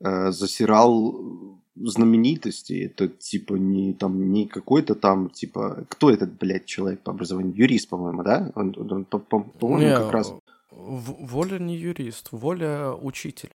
[0.00, 2.84] а, засирал знаменитости.
[2.84, 7.88] Это типа не там не какой-то там типа кто этот блядь человек по образованию юрист,
[7.88, 8.52] по-моему, да?
[8.54, 10.34] Он, он по, по, по-моему как раз.
[10.70, 13.50] Воля не юрист, Воля учитель.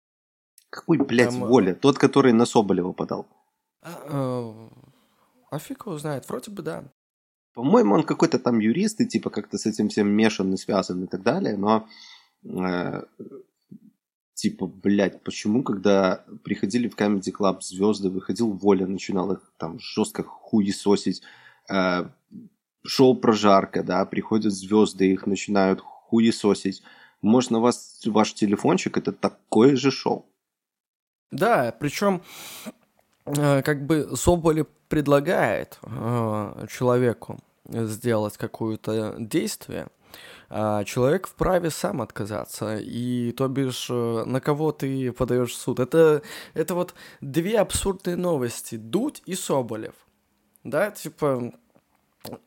[0.69, 1.47] Какой блядь там...
[1.47, 1.73] Воля?
[1.73, 3.25] Тот, который на Соболева подал.
[3.81, 4.69] А, а,
[5.49, 6.83] а фиг его знает, вроде бы да.
[7.57, 11.07] По-моему, он какой-то там юрист и типа как-то с этим всем мешан и связан и
[11.07, 11.87] так далее, но
[12.43, 13.01] э,
[14.35, 20.21] типа, блядь, почему, когда приходили в Comedy Club звезды, выходил Воля, начинал их там жестко
[20.21, 21.23] хуесосить,
[21.67, 22.07] э,
[22.85, 26.83] шоу прожарка, да, приходят звезды, их начинают хуесосить.
[27.23, 30.27] Может, на вас ваш телефончик это такое же шоу?
[31.31, 32.21] Да, причем
[33.25, 39.87] э, как бы Соболев предлагает э, человеку сделать какое-то действие,
[40.49, 42.77] а человек вправе сам отказаться.
[42.77, 45.79] И то бишь, э, на кого ты подаешь суд?
[45.79, 46.21] Это,
[46.53, 48.75] это вот две абсурдные новости.
[48.75, 49.95] Дудь и Соболев.
[50.63, 51.53] Да, типа,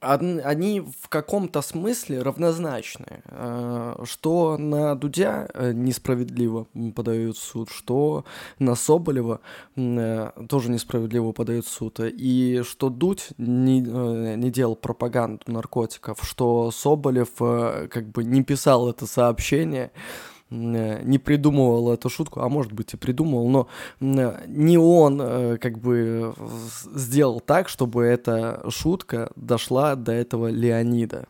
[0.00, 3.22] они в каком-то смысле равнозначны.
[3.26, 8.24] Э, что на Дудя э, несправедливо подают суд, что
[8.58, 9.40] на Соболева
[9.76, 12.00] э, тоже несправедливо подают суд.
[12.00, 19.06] И что Дудь не, не делал пропаганду наркотиков, что Соболев как бы не писал это
[19.06, 19.90] сообщение,
[20.50, 23.68] не придумывал эту шутку, а может быть и придумал, но
[24.00, 26.34] э, не он э, как бы
[26.94, 31.28] сделал так, чтобы эта шутка дошла до этого Леонида.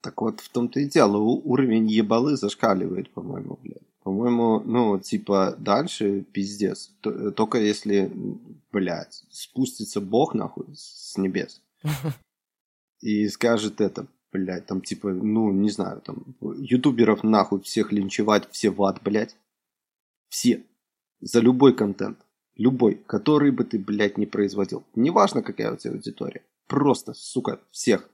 [0.00, 3.82] Так вот, в том-то и дело, уровень ебалы зашкаливает, по-моему, блядь.
[4.04, 6.92] По-моему, ну, типа, дальше пиздец.
[7.00, 8.08] Только если,
[8.70, 11.60] блядь, спустится Бог, нахуй, с небес
[13.00, 18.70] и скажет это, блядь, там типа, ну, не знаю, там, ютуберов нахуй всех линчевать, все
[18.70, 19.36] в ад, блядь.
[20.28, 20.62] Все.
[21.20, 22.18] За любой контент.
[22.56, 24.84] Любой, который бы ты, блядь, не производил.
[24.94, 26.42] Неважно, какая у тебя аудитория.
[26.66, 28.08] Просто, сука, всех.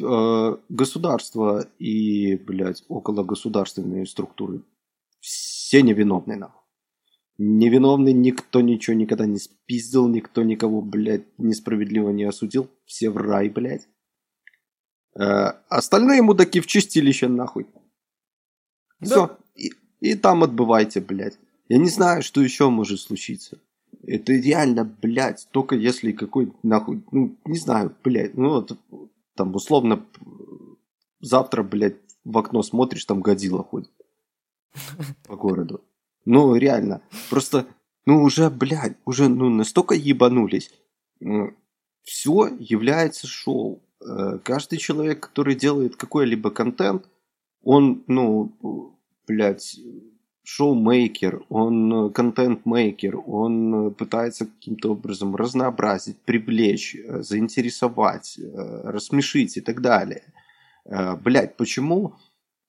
[0.00, 4.62] Э, государство и, блядь, около государственные структуры.
[5.20, 6.60] Все невиновны, нахуй.
[7.38, 12.68] Невиновный никто ничего никогда не спиздил, никто никого, блядь, несправедливо не осудил.
[12.84, 13.88] Все в рай, блядь.
[15.18, 17.66] Э, остальные мудаки в чистилище нахуй.
[19.00, 19.06] Да.
[19.06, 19.38] Все.
[19.54, 21.38] И, и там отбывайте, блядь.
[21.68, 23.58] Я не знаю, что еще может случиться.
[24.02, 28.78] Это реально, блядь, только если какой нахуй, ну, не знаю, блядь, ну вот,
[29.34, 30.04] там, условно,
[31.20, 33.90] завтра, блядь, в окно смотришь, там Годзилла ходит
[35.24, 35.84] по городу.
[36.24, 37.02] Ну, реально.
[37.28, 37.66] Просто,
[38.06, 40.70] ну, уже, блядь, уже, ну, настолько ебанулись.
[42.02, 43.82] Все является шоу.
[44.00, 47.06] Э, каждый человек, который делает какой-либо контент,
[47.62, 48.52] он, ну,
[49.26, 49.78] блядь,
[50.42, 59.80] шоумейкер, он контент-мейкер, он пытается каким-то образом разнообразить, привлечь, э, заинтересовать, э, рассмешить и так
[59.80, 60.22] далее.
[61.22, 62.14] Блядь, почему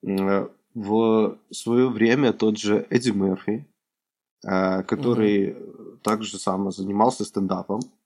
[0.02, 3.66] в свое время тот же Эдди Мерфи,
[4.44, 5.98] который mm-hmm.
[6.04, 8.01] также само занимался стендапом, Э,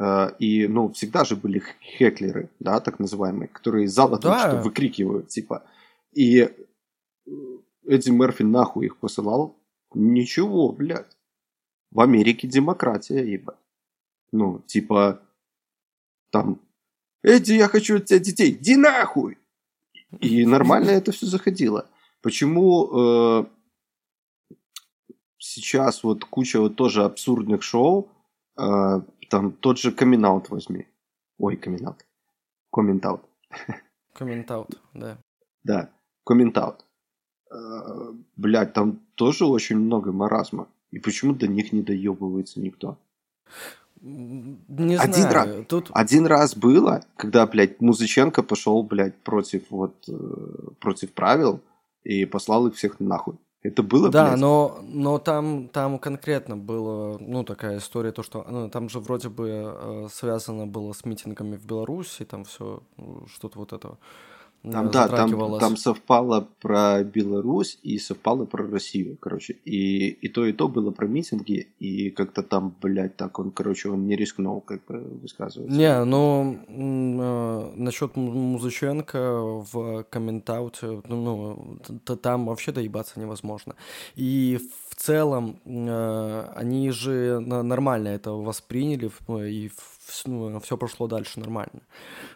[0.00, 4.38] и, ну, всегда же были хеклеры, да, так называемые, которые из зала да.
[4.38, 5.64] что выкрикивают, типа.
[6.12, 6.50] И э,
[7.86, 9.56] Эдди Мерфи нахуй их посылал.
[9.94, 11.16] Ничего, блядь.
[11.90, 13.56] В Америке демократия, ебать.
[14.32, 15.20] Ну, типа,
[16.30, 16.60] там,
[17.22, 19.38] Эдди, я хочу от тебя детей, ди нахуй!
[20.20, 21.88] И нормально это все заходило.
[22.20, 23.44] Почему э,
[25.38, 28.08] сейчас вот куча вот тоже абсурдных шоу,
[28.56, 30.86] э, там тот же камин возьми.
[31.38, 31.94] Ой, камин
[32.70, 33.20] Коммент-аут.
[34.14, 35.18] Коммент-аут, да.
[35.62, 35.90] Да,
[36.24, 36.84] коммент-аут.
[37.52, 40.68] Э, блядь, там тоже очень много маразма.
[40.90, 42.98] И почему до них не доебывается никто?
[44.00, 45.34] Не один знаю.
[45.34, 45.90] Раз, Тут...
[45.92, 50.12] Один раз было, когда, блядь, Музыченко пошел, блядь, против вот э,
[50.80, 51.60] против правил
[52.02, 53.36] и послал их всех нахуй.
[53.64, 54.40] Это было, Да, блядь?
[54.40, 59.30] но, но там, там конкретно было, ну, такая история, то, что ну, там же вроде
[59.30, 62.82] бы э, связано было с митингами в Беларуси, там все,
[63.26, 63.96] что-то вот это.
[64.72, 69.56] Там, да, там, там совпало про Беларусь и совпало про Россию, короче.
[69.66, 73.90] И, и то, и то было про митинги, и как-то там, блядь, так он, короче,
[73.90, 75.76] он не рискнул как бы высказываться.
[75.76, 83.76] Не, ну, э, насчет Музыченко в комментауте, ну, ну там вообще доебаться невозможно.
[84.14, 89.10] И в целом э, они же нормально это восприняли,
[89.46, 89.70] и
[90.26, 91.82] ну, все прошло дальше нормально.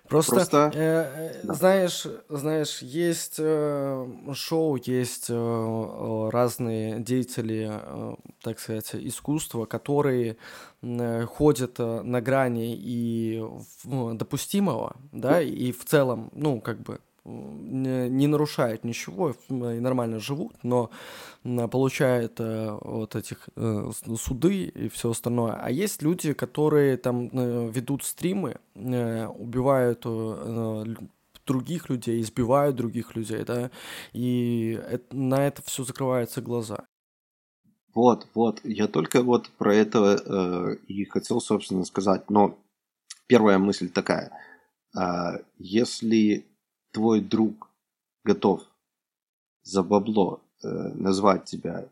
[0.09, 0.71] Просто, Просто...
[0.75, 1.55] Э, да.
[1.55, 10.37] знаешь, знаешь, есть э, шоу, есть э, разные деятели, э, так сказать, искусства, которые
[10.83, 13.43] э, ходят э, на грани и
[13.85, 20.19] э, допустимого, да, и в целом, ну, как бы не, не нарушают ничего и нормально
[20.19, 20.91] живут, но
[21.71, 25.55] получают э, вот этих э, суды и все остальное.
[25.55, 30.07] А есть люди, которые там э, ведут стримы, убивают
[31.47, 33.71] других людей, избивают других людей, да,
[34.13, 34.79] и
[35.11, 36.85] на это все закрываются глаза.
[37.95, 42.31] Вот, вот, я только вот про это э, и хотел, собственно, сказать.
[42.31, 42.59] Но
[43.27, 44.31] первая мысль такая:
[44.97, 46.48] э, если
[46.99, 47.71] твой друг
[48.25, 48.61] готов
[49.63, 51.89] за бабло э, назвать тебя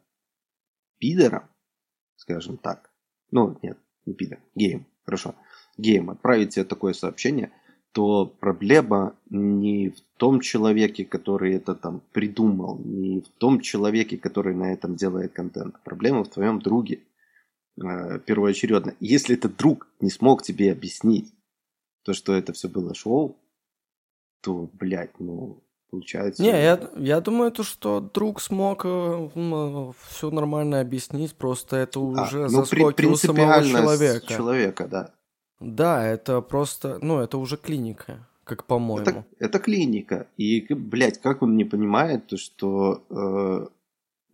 [0.98, 1.44] пидором,
[2.16, 2.90] скажем так,
[3.30, 5.36] ну, нет, не пидор, геем, хорошо,
[5.78, 7.52] геем, отправить тебе такое сообщение,
[7.92, 14.56] то проблема не в том человеке, который это там придумал, не в том человеке, который
[14.56, 15.80] на этом делает контент.
[15.84, 16.98] Проблема в твоем друге
[17.80, 18.96] э, первоочередно.
[18.98, 21.32] Если этот друг не смог тебе объяснить
[22.02, 23.36] то, что это все было шоу,
[24.46, 26.40] то, блядь, ну, получается...
[26.40, 31.98] Не, я, я думаю, то, что друг смог э, э все нормально объяснить, просто это
[31.98, 34.26] уже а, ну, заскоки у самого человека.
[34.28, 35.10] человека, да.
[35.58, 39.02] Да, это просто, ну, это уже клиника, как по-моему.
[39.02, 40.28] Это, это клиника.
[40.36, 43.02] И, блядь, как он не понимает, то, что...
[43.10, 43.66] Э,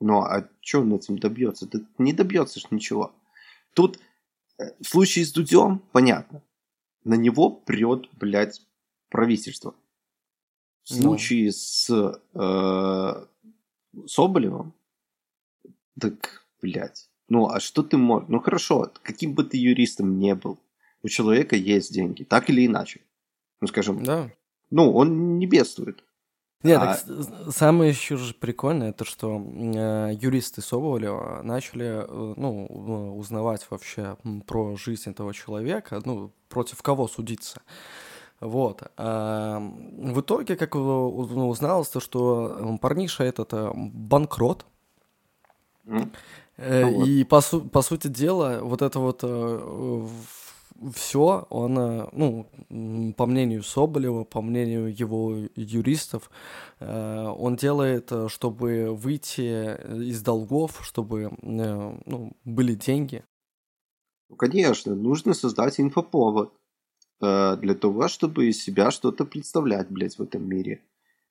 [0.00, 1.66] ну, а что он этим добьется?
[1.66, 3.12] Ты не добьется ж ничего.
[3.72, 3.98] Тут
[4.58, 6.42] э, в случае с Дудем, понятно,
[7.02, 8.60] на него прет, блядь,
[9.08, 9.74] правительство.
[10.84, 11.02] В ну.
[11.02, 11.52] случае ну.
[11.52, 13.26] с э,
[14.06, 14.74] Соболевым,
[16.00, 18.28] так, блядь, ну а что ты можешь?
[18.28, 20.58] Ну хорошо, каким бы ты юристом не был,
[21.02, 23.00] у человека есть деньги, так или иначе.
[23.60, 24.30] Ну, скажем, да.
[24.70, 26.02] ну, он не бедствует.
[26.62, 26.96] Нет, а...
[26.96, 34.16] так самое еще же прикольное, это что э, юристы Соболева начали э, ну, узнавать вообще
[34.46, 37.62] про жизнь этого человека, ну, против кого судиться.
[38.42, 38.82] Вот.
[38.96, 44.66] А в итоге, как ну, узналось, то, что парниша этот э, банкрот.
[45.86, 46.10] Mm.
[46.58, 47.06] Ну, вот.
[47.06, 50.08] И по, су- по сути дела, вот это вот э,
[50.92, 56.28] все, он, э, ну, по мнению Соболева, по мнению его юристов,
[56.80, 63.22] он делает, чтобы выйти из долгов, чтобы ну, были деньги.
[64.28, 66.52] Ну, конечно, нужно создать инфоповод
[67.22, 70.80] для того, чтобы из себя что-то представлять, блядь, в этом мире.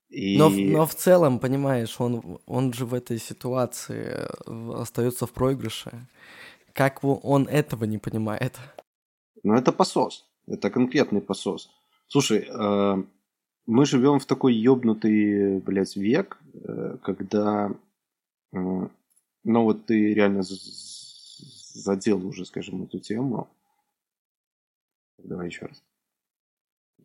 [0.09, 0.37] И...
[0.37, 4.27] Но, но в целом, понимаешь, он, он же в этой ситуации
[4.73, 6.07] остается в проигрыше.
[6.73, 8.57] Как он этого не понимает?
[9.43, 10.25] Но это посос.
[10.47, 11.69] Это конкретный посос.
[12.07, 13.03] Слушай, э,
[13.65, 17.71] мы живем в такой ёбнутый, блядь, век, э, когда,
[18.53, 18.87] э,
[19.43, 23.47] ну вот ты реально задел уже, скажем, эту тему.
[25.24, 25.84] Давай еще раз.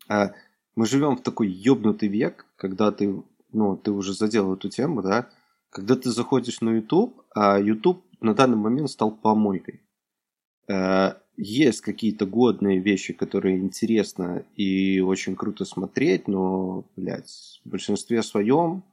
[0.08, 0.32] Э,
[0.74, 5.28] мы живем в такой ёбнутый век, когда ты, ну, ты уже задел эту тему, да,
[5.70, 9.82] когда ты заходишь на YouTube, а YouTube на данный момент стал помойкой.
[10.68, 18.22] Э, есть какие-то годные вещи, которые интересно и очень круто смотреть, но, блядь, в большинстве
[18.22, 18.84] своем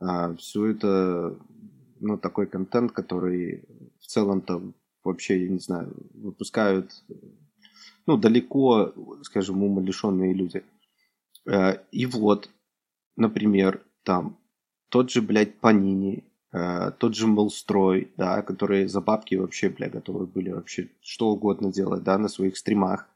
[0.00, 1.38] а, все это,
[2.00, 3.64] ну, такой контент, который
[4.00, 7.04] в целом-то вообще, я не знаю, выпускают,
[8.08, 8.92] ну, далеко,
[9.22, 10.64] скажем, умалишенные люди.
[11.46, 12.50] А, и вот,
[13.16, 14.36] например, там
[14.88, 20.26] тот же, блядь, Панини Э, тот же Молстрой, да, которые за бабки вообще, бля, готовы
[20.26, 23.06] были вообще что угодно делать, да, на своих стримах.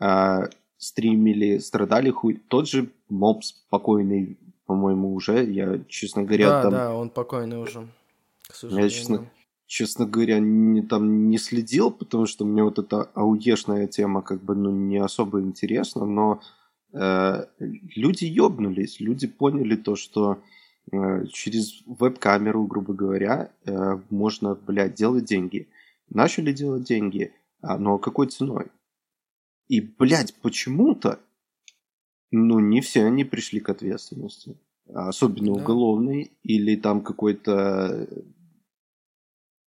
[0.00, 0.48] Э,
[0.78, 2.40] стримили, страдали хуй.
[2.48, 5.44] Тот же моб спокойный, по-моему, уже.
[5.44, 6.72] Я, честно говоря, да, там...
[6.72, 7.88] Да, он покойный уже,
[8.62, 9.30] Я, честно,
[9.66, 14.54] честно говоря, не, там не следил, потому что мне вот эта ауешная тема как бы,
[14.54, 16.40] ну, не особо интересна, но
[16.92, 20.38] э, люди ёбнулись, люди поняли то, что
[20.92, 25.68] Э, через веб-камеру, грубо говоря, э, можно, блядь, делать деньги.
[26.08, 28.66] Начали делать деньги, а, но какой ценой?
[29.66, 31.18] И, блядь, почему-то,
[32.30, 34.56] ну, не все они пришли к ответственности.
[34.94, 35.60] Особенно да.
[35.62, 38.08] уголовной или там какой-то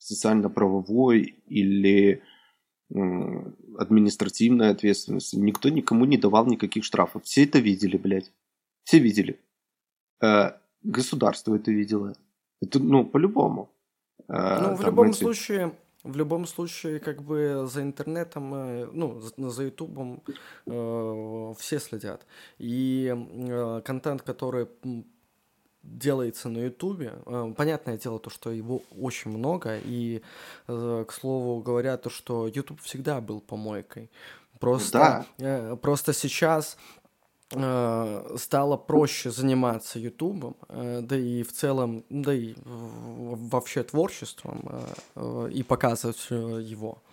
[0.05, 2.21] социально-правовой или
[3.77, 5.35] административной ответственности.
[5.35, 7.23] Никто никому не давал никаких штрафов.
[7.23, 8.31] Все это видели, блядь.
[8.83, 9.39] Все видели.
[10.21, 10.51] Э,
[10.83, 12.15] государство это видело.
[12.61, 13.71] Это, ну, по-любому.
[14.27, 15.17] А, ну, в любом эти...
[15.17, 20.21] случае, в любом случае, как бы за интернетом, э, ну, за ютубом
[20.67, 22.25] э, все следят.
[22.59, 24.67] И э, контент, который
[25.85, 30.21] делается на ютубе, э, понятное дело то, что его очень много, и,
[30.67, 34.09] э, к слову говоря, то, что ютуб всегда был помойкой.
[34.59, 35.25] Просто, да.
[35.37, 36.77] э, просто сейчас
[37.47, 44.67] стало проще заниматься Ютубом, да и в целом, да и вообще творчеством
[45.51, 47.03] и показывать его.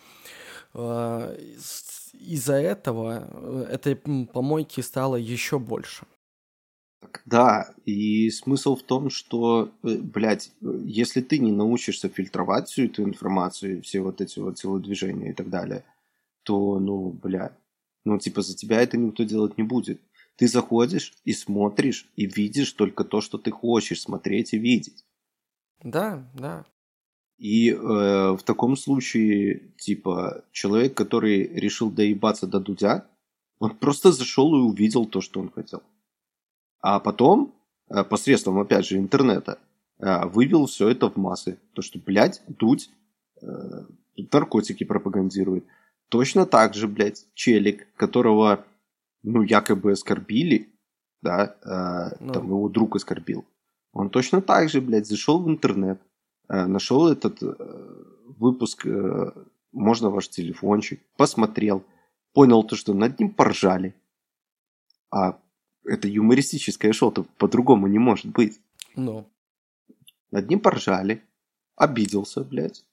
[0.74, 6.06] Из-за этого этой помойки стало еще больше.
[7.26, 13.82] Да, и смысл в том, что, блядь, если ты не научишься фильтровать всю эту информацию,
[13.82, 15.84] все вот эти вот телодвижения и так далее,
[16.44, 17.56] то, ну, бля,
[18.04, 20.00] ну, типа, за тебя это никто делать не будет.
[20.36, 25.04] Ты заходишь и смотришь, и видишь только то, что ты хочешь смотреть и видеть.
[25.82, 26.64] Да, да.
[27.38, 33.06] И э, в таком случае, типа, человек, который решил доебаться до Дудя,
[33.58, 35.82] Он просто зашел и увидел то, что он хотел.
[36.82, 37.54] А потом,
[37.88, 39.58] э, посредством, опять же, интернета,
[39.98, 41.58] э, вывел все это в массы.
[41.74, 42.90] То, что, блядь, Дудь
[43.40, 43.46] э,
[44.32, 45.64] наркотики пропагандирует.
[46.08, 48.64] Точно так же, блядь, челик, которого,
[49.22, 50.68] ну, якобы оскорбили,
[51.22, 51.56] да,
[52.20, 52.32] ну.
[52.32, 53.46] там его друг оскорбил.
[53.92, 56.02] Он точно так же, блядь, зашел в интернет,
[56.48, 57.40] нашел этот
[58.38, 58.84] выпуск
[59.72, 61.84] «Можно ваш телефончик», посмотрел,
[62.34, 63.94] понял то, что над ним поржали.
[65.10, 65.38] А
[65.84, 68.60] это юмористическое шоу, то по-другому не может быть.
[68.96, 69.28] Ну.
[70.30, 71.22] Над ним поржали,
[71.76, 72.84] обиделся, блядь.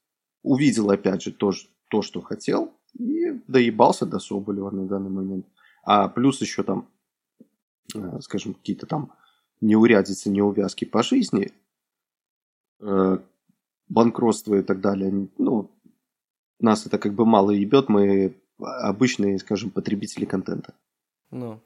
[0.43, 1.51] Увидел, опять же, то,
[1.89, 5.45] то, что хотел, и доебался до Соболева на данный момент.
[5.83, 6.87] А плюс еще там,
[7.95, 9.13] э, скажем, какие-то там
[9.61, 11.51] неурядицы, неувязки по жизни,
[12.79, 13.17] э,
[13.89, 15.27] банкротство и так далее.
[15.37, 15.71] Ну,
[16.59, 20.73] нас это как бы мало ебет, мы обычные, скажем, потребители контента.
[21.31, 21.61] Ну.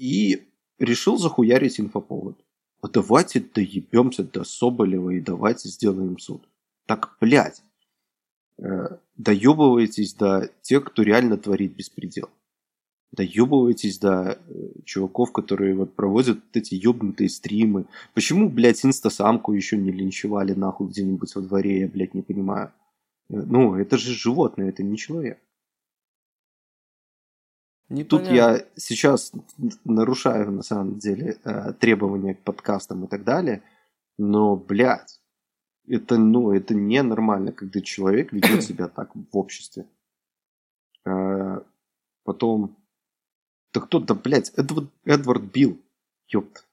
[0.00, 0.48] И
[0.78, 2.42] решил захуярить инфоповод.
[2.80, 6.48] А давайте доебемся до Соболева и давайте сделаем суд.
[6.86, 7.62] Так, блядь,
[8.56, 12.30] э, доебываетесь до тех, кто реально творит беспредел.
[13.12, 17.84] Доебываетесь до э, чуваков, которые вот проводят вот эти ебнутые стримы.
[18.14, 22.72] Почему, блядь, инстасамку еще не линчевали нахуй где-нибудь во дворе, я, блядь, не понимаю.
[23.28, 25.38] Э, ну, это же животное, это не человек.
[27.90, 28.18] Непонятно.
[28.18, 29.32] Тут я сейчас
[29.84, 33.62] нарушаю, на самом деле, э, требования к подкастам и так далее,
[34.16, 35.20] но, блядь,
[35.88, 39.86] это, ну, это ненормально, когда человек ведет себя так в обществе.
[41.04, 41.62] Э,
[42.22, 42.76] потом,
[43.74, 45.76] да кто-то, блядь, Эдвард, Эдвард Билл,
[46.28, 46.68] ёпт.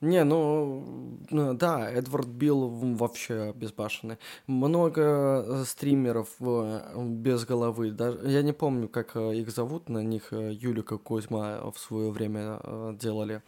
[0.00, 4.16] Не, ну, ну да, Эдвард Билл вообще безбашенный.
[4.46, 5.02] Много
[5.46, 7.90] э, стримеров э, без головы.
[7.90, 12.60] Даже, я не помню, как э, их зовут, на них Юлика Кузьма в свое время
[12.98, 13.42] делали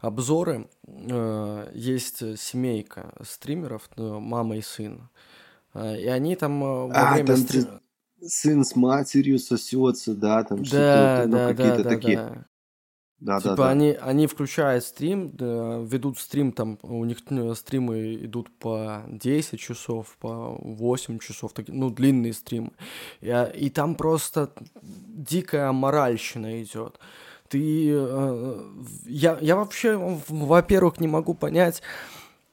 [0.00, 0.68] обзоры.
[1.74, 5.08] Есть семейка стримеров, мама и сын.
[5.74, 7.26] И они там во а, время...
[7.26, 7.80] Там стрима...
[8.20, 12.16] сын с матерью сосется, да, там да, что-то, ну, да, какие-то да, такие.
[12.16, 12.46] Да.
[13.22, 13.70] Да, типа да, да.
[13.70, 15.30] Они, они включают стрим,
[15.86, 17.18] ведут стрим, там у них
[17.54, 22.72] стримы идут по 10 часов, по 8 часов, так, ну, длинные стримы.
[23.20, 26.98] И, и там просто дикая моральщина идет.
[27.48, 27.90] Ты...
[27.92, 28.60] Э,
[29.06, 29.96] я, я вообще,
[30.28, 31.80] во-первых, не могу понять,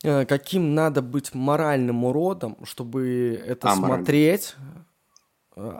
[0.04, 4.89] э, каким надо быть моральным уродом, чтобы это а, смотреть, Э,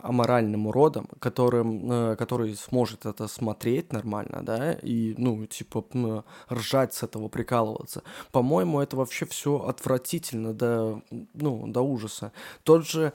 [0.04, 7.04] аморальным уродом, которым, э, который сможет это смотреть нормально, да, и, ну, типа, ржать с
[7.04, 8.04] этого, прикалываться.
[8.32, 11.02] По-моему, это вообще все отвратительно до,
[11.34, 12.32] ну, до ужаса.
[12.64, 13.14] Тот же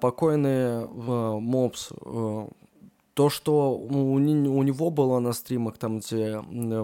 [0.00, 1.90] покойный э, Мопс,
[3.14, 6.42] то, что у, у него было на стримах, там, где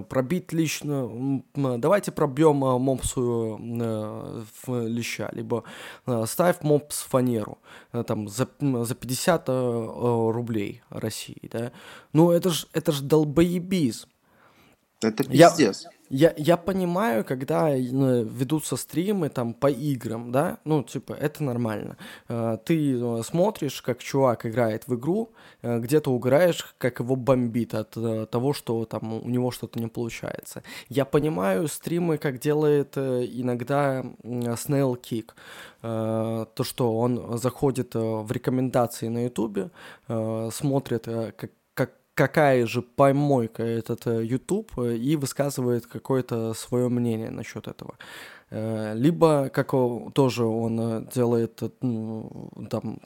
[0.08, 5.64] пробить лично, давайте пробьем а, мопсу э, в леща, либо
[6.06, 7.58] э, ставь мопс фанеру,
[7.92, 11.72] э, там, за, за 50 рублей России, да.
[12.12, 14.08] Ну, это ж, это ж долбоебизм.
[15.00, 15.84] Это пиздец.
[15.84, 21.44] Я, я, я понимаю, когда ну, ведутся стримы там по играм, да, ну, типа, это
[21.44, 21.96] нормально.
[22.28, 25.32] Э, ты э, смотришь, как чувак играет в игру,
[25.62, 27.90] э, где-то угораешь, как его бомбит от
[28.30, 30.62] того, что там у него что-то не получается.
[30.88, 35.32] Я понимаю стримы, как делает иногда Snail Kick.
[35.80, 39.70] То, что он заходит в рекомендации на ютубе,
[40.50, 41.50] смотрит, как
[42.18, 47.94] какая же помойка этот э, YouTube э, и высказывает какое-то свое мнение насчет этого.
[48.50, 49.70] Э, либо, как
[50.14, 52.98] тоже он делает, ну, там,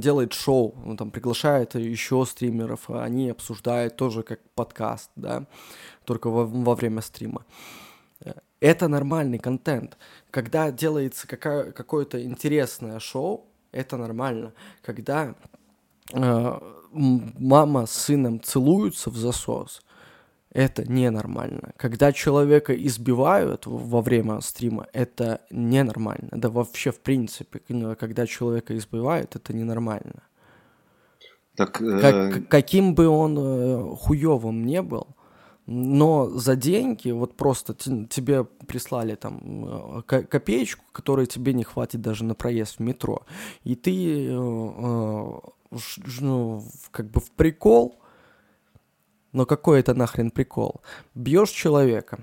[0.00, 5.46] делает шоу, он там приглашает еще стримеров, они обсуждают тоже как подкаст, да,
[6.04, 7.44] только во, во время стрима.
[8.58, 9.96] Это нормальный контент.
[10.32, 14.52] Когда делается какая, какое-то интересное шоу, это нормально.
[14.82, 15.34] Когда
[16.92, 19.82] мама с сыном целуются в засос,
[20.52, 21.72] это ненормально.
[21.76, 26.28] Когда человека избивают во время стрима, это ненормально.
[26.32, 27.60] Да вообще, в принципе,
[27.98, 30.22] когда человека избивают, это ненормально.
[31.54, 32.00] Так, э...
[32.00, 35.08] как, каким бы он э, хуевым не был,
[35.66, 42.24] но за деньги, вот просто тебе прислали там э, копеечку, которой тебе не хватит даже
[42.24, 43.24] на проезд в метро,
[43.62, 44.30] и ты
[46.20, 48.00] ну, как бы в прикол,
[49.32, 50.82] но какой это нахрен прикол?
[51.14, 52.20] Бьешь человека.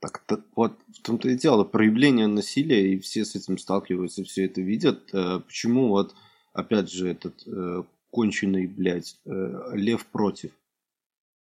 [0.00, 0.24] Так
[0.56, 5.14] вот в том-то и дело, проявление насилия, и все с этим сталкиваются, все это видят.
[5.14, 6.14] Э, почему вот,
[6.52, 10.50] опять же, этот э, конченый, блядь, э, Лев против,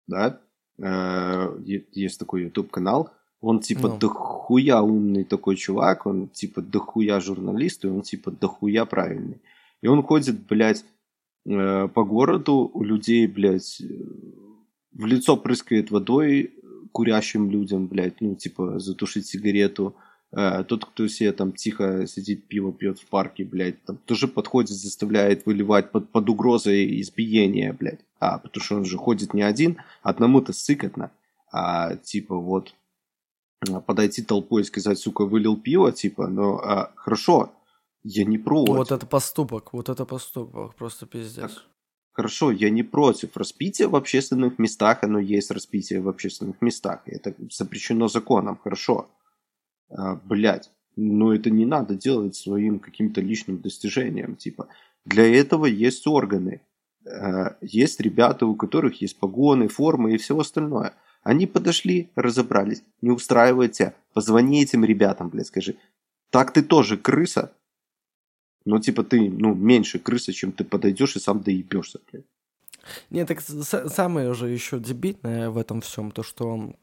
[0.08, 0.40] да,
[0.78, 1.58] э,
[1.92, 3.98] есть такой YouTube канал, он типа ну.
[3.98, 9.42] дохуя умный такой чувак, он типа дохуя журналист, и он типа дохуя правильный.
[9.82, 10.86] И он ходит, блядь,
[11.44, 13.82] по городу, у людей, блядь,
[14.92, 16.52] в лицо прыскает водой
[16.92, 19.96] курящим людям, блядь, ну, типа, затушить сигарету.
[20.32, 24.72] Э, тот, кто себе там тихо сидит, пиво пьет в парке, блядь, там тоже подходит,
[24.72, 28.02] заставляет выливать под, под угрозой избиения, блядь.
[28.20, 31.12] А, потому что он же ходит не один, одному-то сыкотно.
[31.52, 32.76] А, типа, вот,
[33.86, 37.52] подойти толпой и сказать, сука, вылил пиво, типа, но а, хорошо,
[38.04, 38.76] я не против.
[38.76, 41.54] Вот это поступок, вот это поступок, просто пиздец.
[41.54, 41.64] Так,
[42.14, 43.38] хорошо, я не против.
[43.38, 47.02] Распития в общественных местах, оно есть распитие в общественных местах.
[47.06, 49.10] Это запрещено законом, хорошо.
[49.90, 54.36] А, блять, но это не надо делать своим каким-то личным достижением.
[54.36, 54.68] Типа,
[55.06, 56.62] для этого есть органы.
[57.06, 60.94] А, есть ребята, у которых есть погоны, формы и все остальное.
[61.24, 62.84] Они подошли, разобрались.
[63.02, 63.94] Не устраивает тебя.
[64.14, 65.78] Позвони этим ребятам, блядь, скажи.
[66.32, 67.54] Так ты тоже крыса.
[68.66, 72.26] Но типа ты, ну, меньше крыса, чем ты подойдешь и сам доебешься, блядь.
[73.10, 76.74] Нет, так самое же еще дебильное в этом всем, то что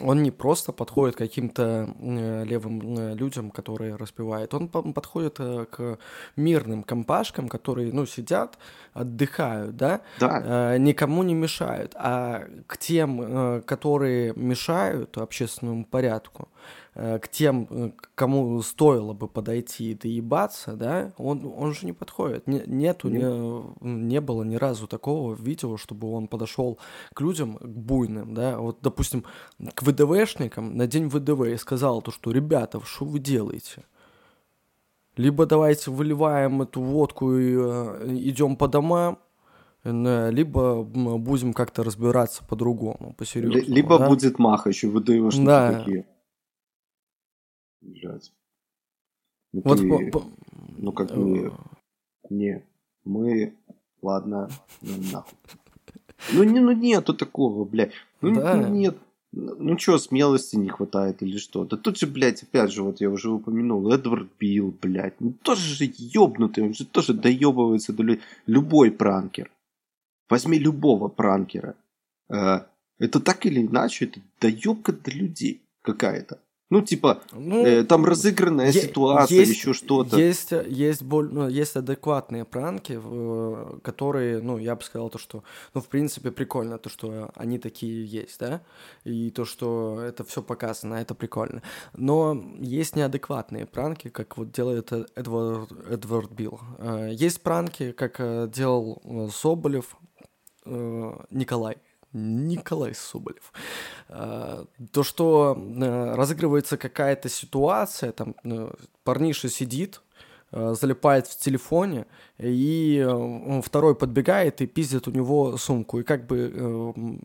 [0.00, 5.66] он не просто подходит к каким-то э, левым э, людям, которые распевают, он подходит э,
[5.70, 5.98] к
[6.36, 8.58] мирным компашкам, которые, ну, сидят,
[8.92, 10.78] отдыхают, да, да.
[10.78, 16.48] никому не мешают, а к тем, которые мешают общественному порядку,
[16.94, 22.46] к тем, э, кому стоило бы подойти и доебаться, да, он, он же не подходит.
[22.46, 23.24] Не, нету, не,
[23.80, 26.78] не было ни разу такого видео, чтобы он подошел
[27.12, 29.24] к людям, к буйным, да, вот, допустим,
[29.74, 33.84] к ВДВшникам на день ВДВ и сказал то, что, ребята, что вы делаете?
[35.16, 39.18] Либо давайте выливаем эту водку и э, идем по домам,
[39.84, 43.74] либо будем как-то разбираться по-другому, по-серьезному.
[43.76, 44.08] Либо да?
[44.08, 45.72] будет махач, и ВДВшники да.
[45.74, 46.06] такие
[47.84, 48.32] блядь.
[49.52, 50.26] Ну, вот ты, по, по...
[50.78, 51.52] ну как бы,
[52.30, 52.64] не,
[53.04, 53.54] мы,
[54.02, 54.48] ладно,
[54.82, 55.38] ну нахуй.
[56.32, 57.92] Ну, не, ну нету такого, блядь.
[58.20, 58.56] Ну, да.
[58.56, 58.96] ну нет,
[59.32, 61.64] ну что, смелости не хватает или что?
[61.64, 65.74] Да тут же, блядь, опять же, вот я уже упомянул, Эдвард Билл, блядь, ну тоже
[65.74, 68.22] же ёбнутый, он же тоже доебывается до людей.
[68.46, 69.50] Любой пранкер.
[70.28, 71.74] Возьми любого пранкера.
[72.28, 72.60] Э,
[72.98, 76.40] это так или иначе, это доебка до людей какая-то.
[76.74, 80.18] Ну, типа, ну, э, там разыгранная ситуация, есть, еще что-то.
[80.18, 83.00] Есть, есть, боль, ну, есть адекватные пранки,
[83.82, 88.04] которые, ну, я бы сказал, то, что, ну, в принципе, прикольно, то, что они такие
[88.04, 88.60] есть, да,
[89.04, 91.62] и то, что это все показано, это прикольно.
[91.92, 96.60] Но есть неадекватные пранки, как вот делает Эдвард, Эдвард Билл.
[96.78, 99.96] Э, есть пранки, как э, делал Соболев,
[100.66, 101.76] Николай.
[102.14, 103.52] Николай Соболев.
[104.08, 108.70] А, то, что э, разыгрывается какая-то ситуация, там э,
[109.02, 110.00] парниша сидит,
[110.52, 112.06] э, залипает в телефоне,
[112.38, 113.04] и
[113.64, 115.98] второй подбегает и пиздит у него сумку.
[115.98, 117.20] И как бы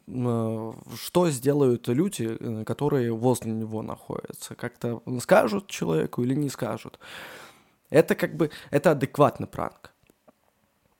[0.96, 4.56] что сделают люди, которые возле него находятся?
[4.56, 7.00] Как-то скажут человеку или не скажут?
[7.90, 9.92] Это как бы, это адекватный пранк.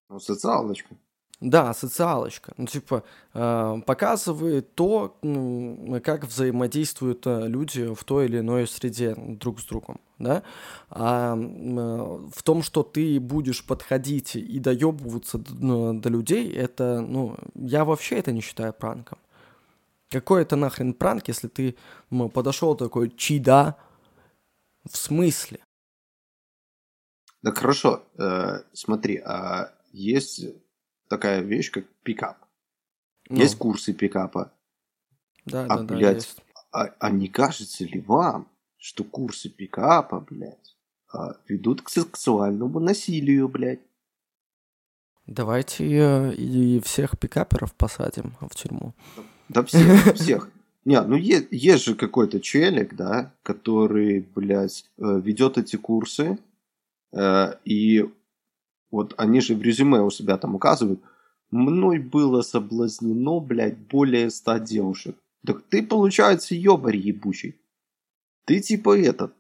[0.10, 0.96] Ну, социалочка.
[1.42, 2.54] Да, социалочка.
[2.58, 9.16] Ну, типа, э, показывает то, ну, как взаимодействуют э, люди в той или иной среде
[9.16, 10.44] друг с другом, да.
[10.90, 17.00] А э, в том, что ты будешь подходить и доебываться до, ну, до людей, это,
[17.00, 19.18] ну, я вообще это не считаю пранком.
[20.10, 21.78] Какой это нахрен пранк, если ты
[22.10, 23.78] ну, подошел такой, чида,
[24.92, 25.60] в смысле?
[27.42, 30.44] Да хорошо, э, смотри, а есть
[31.10, 32.38] такая вещь, как пикап.
[33.28, 33.38] Ну.
[33.38, 34.54] Есть курсы пикапа.
[35.46, 36.42] Да, а, да, блядь, да, есть.
[36.72, 38.48] А, а не кажется ли вам,
[38.78, 40.78] что курсы пикапа, блядь,
[41.12, 43.82] а, ведут к сексуальному насилию, блядь?
[45.26, 48.94] Давайте э, и всех пикаперов посадим в тюрьму.
[49.48, 50.50] Да всех, всех.
[50.86, 56.40] Не, ну есть, есть же какой-то челик, да, который, блядь, э, ведет эти курсы,
[57.12, 58.10] э, и
[58.92, 61.02] вот они же в резюме у себя там указывают,
[61.52, 65.16] мной было соблазнено, блядь, более ста девушек.
[65.46, 67.56] Так ты, получается, ёбарь ебучий.
[68.46, 69.34] Ты типа этот.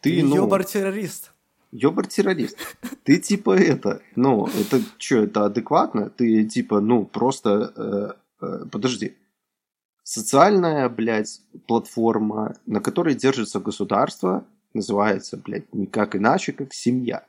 [0.00, 1.32] Ты, ты ну, ёбар-террорист.
[1.72, 2.56] Ёбар-террорист.
[3.04, 6.10] Ты типа это, ну, это что, это адекватно?
[6.10, 9.16] Ты типа, ну, просто, э, э, подожди.
[10.02, 14.44] Социальная, блядь, платформа, на которой держится государство,
[14.74, 17.24] называется, блядь, никак иначе, как семья.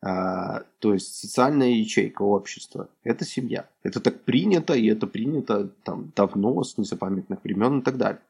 [0.00, 3.68] А, то есть социальная ячейка общества– это семья.
[3.82, 8.22] Это так принято, и это принято там давно, с незапамятных времен и так далее.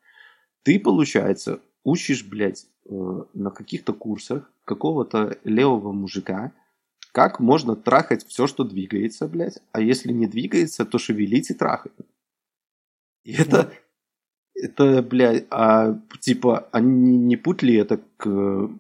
[0.63, 6.53] Ты, получается, учишь, блядь, э, на каких-то курсах какого-то левого мужика,
[7.13, 11.93] как можно трахать все, что двигается, блядь, а если не двигается, то шевелить и трахать.
[13.25, 13.73] И это,
[14.55, 18.71] это, блядь, а типа, они не путали это к,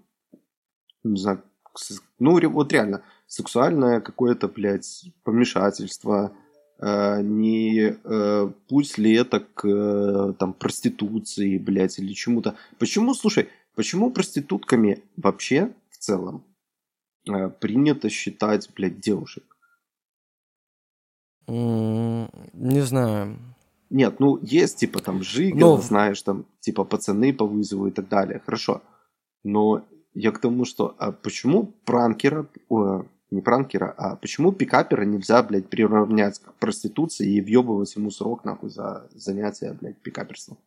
[1.05, 1.79] не знаю, к,
[2.19, 6.33] ну вот реально, сексуальное какое-то, блядь, помешательство,
[6.79, 12.57] э, не э, путь ли это к э, там проституции, блядь, или чему-то.
[12.79, 16.45] Почему, слушай, почему проститутками вообще в целом
[17.29, 19.45] э, принято считать, блядь, девушек?
[21.47, 23.39] Не знаю.
[23.91, 25.83] Нет, ну есть типа там Жигало, Но...
[25.83, 28.83] знаешь, там типа пацаны по вызову и так далее, хорошо.
[29.45, 35.43] Но я к тому, что а почему пранкера, о, не пранкера, а почему пикапера нельзя,
[35.43, 40.59] блядь, приравнять к проституции и въебывать ему срок, нахуй, за занятие, блядь, пикаперством?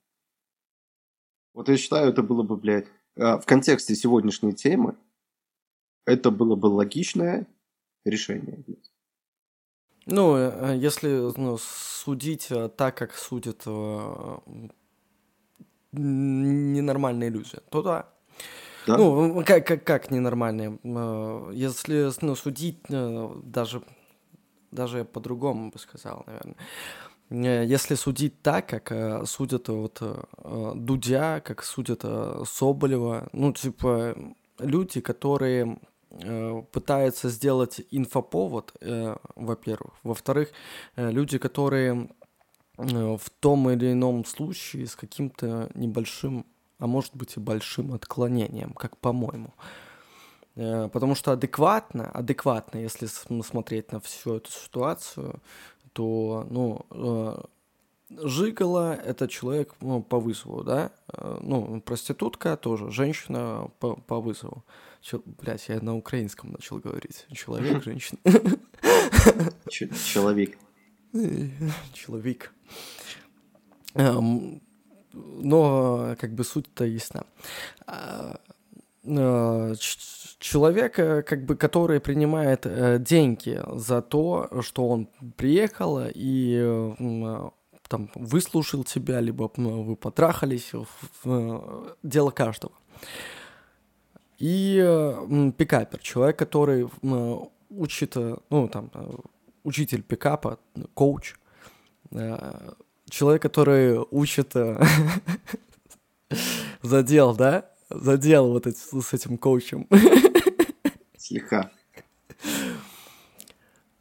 [1.53, 2.87] Вот я считаю, это было бы, блядь,
[3.17, 4.95] а, в контексте сегодняшней темы,
[6.05, 7.47] это было бы логичное
[8.05, 8.91] решение, блядь.
[10.07, 14.37] Ну, э, если ну, судить э, так, как судят э,
[15.91, 18.09] ненормальные люди, то да.
[18.87, 18.97] Да?
[18.97, 20.79] Ну, как, как, как ненормальные?
[21.53, 23.81] Если ну, судить даже,
[24.71, 27.65] даже я по-другому бы сказал, наверное.
[27.65, 30.01] Если судить так, как судят вот
[30.75, 32.03] Дудя, как судят
[32.45, 34.15] Соболева, ну, типа,
[34.59, 35.77] люди, которые
[36.11, 39.93] Э, пытается сделать инфоповод, э, во-первых.
[40.03, 40.49] Во-вторых,
[40.95, 42.09] э, люди, которые
[42.77, 46.47] в том или ином случае с каким-то небольшим,
[46.81, 49.53] а может быть и большим отклонением, как по-моему.
[50.55, 55.41] Потому что адекватно, адекватно, если смотреть на всю эту ситуацию,
[55.93, 57.47] то, ну,
[58.09, 60.91] Жигала— это человек ну, по вызову, да?
[61.41, 64.65] Ну, проститутка тоже, женщина по, по вызову.
[65.01, 65.21] Чел...
[65.25, 67.25] Блять, я на украинском начал говорить.
[67.31, 68.19] Человек, женщина.
[69.69, 70.57] Человек.
[71.93, 72.53] Человек.
[75.13, 77.25] Но как бы суть-то ясна.
[77.85, 78.39] А,
[79.05, 79.73] а,
[80.39, 86.93] человек, как бы, который принимает э, деньги за то, что он приехал и
[87.87, 90.71] там выслушал тебя, либо вы потрахались,
[92.03, 92.73] дело каждого.
[94.41, 97.37] И э, пикапер, человек, который э,
[97.69, 99.11] учит, э, ну, там, э,
[99.63, 100.57] учитель пикапа,
[100.95, 101.35] коуч,
[102.09, 102.71] э,
[103.11, 104.81] человек, который учит э,
[106.81, 107.69] задел, да?
[107.89, 109.87] Задел вот с этим коучем.
[111.17, 111.69] Слегка.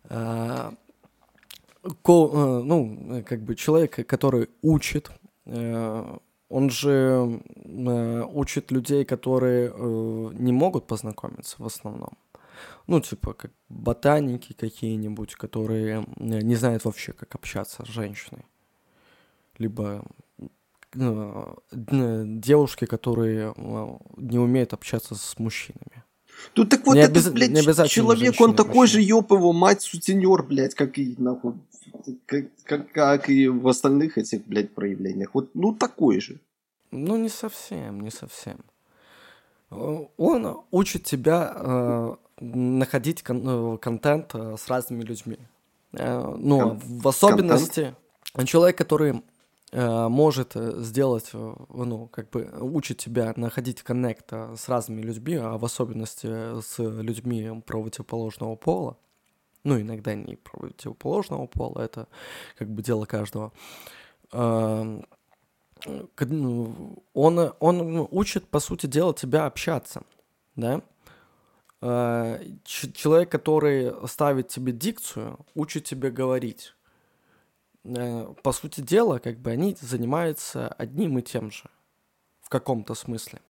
[0.08, 0.72] А,
[2.02, 5.10] ко, э, ну, как бы человек, который учит,
[5.46, 7.42] э, он же
[8.32, 9.72] учит людей, которые
[10.34, 12.18] не могут познакомиться в основном.
[12.88, 18.44] Ну, типа, как ботаники какие-нибудь, которые не знают вообще, как общаться с женщиной.
[19.60, 20.02] Либо
[20.94, 21.54] э,
[22.26, 26.02] девушки, которые э, не умеют общаться с мужчинами.
[26.56, 27.30] Ну так вот, не этот, обяз...
[27.30, 31.54] блядь, не человек, он такой же, ёб его, мать, сутенер, блядь, как и, нахуй,
[32.26, 35.30] как, как, как и в остальных этих, блядь, проявлениях.
[35.34, 36.40] Вот, ну, такой же.
[36.90, 38.58] Ну, не совсем, не совсем.
[39.70, 45.38] Он учит тебя э, находить кон- э, контент э, с разными людьми.
[45.92, 47.94] Э, ну, Кон- в особенности
[48.32, 48.48] контент?
[48.48, 49.20] человек, который э,
[49.72, 55.64] может сделать, э, ну, как бы учит тебя находить коннект с разными людьми, а в
[55.64, 58.96] особенности с людьми противоположного пола,
[59.62, 62.08] ну, иногда не противоположного пола, это
[62.58, 63.52] как бы дело каждого,
[64.32, 65.02] э,
[66.18, 70.02] ну, он, он учит, по сути дела, тебя общаться,
[70.56, 70.82] да?
[71.80, 76.74] Э, человек, который ставит тебе дикцию, учит тебе говорить.
[77.84, 81.70] Э, по сути дела, как бы они занимаются одним и тем же
[82.40, 83.40] в каком-то смысле.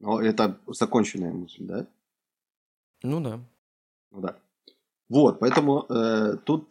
[0.00, 1.86] Но это законченная мысль, да?
[3.02, 3.40] Ну да.
[4.10, 4.36] Ну да.
[5.08, 6.68] Вот, поэтому э, тут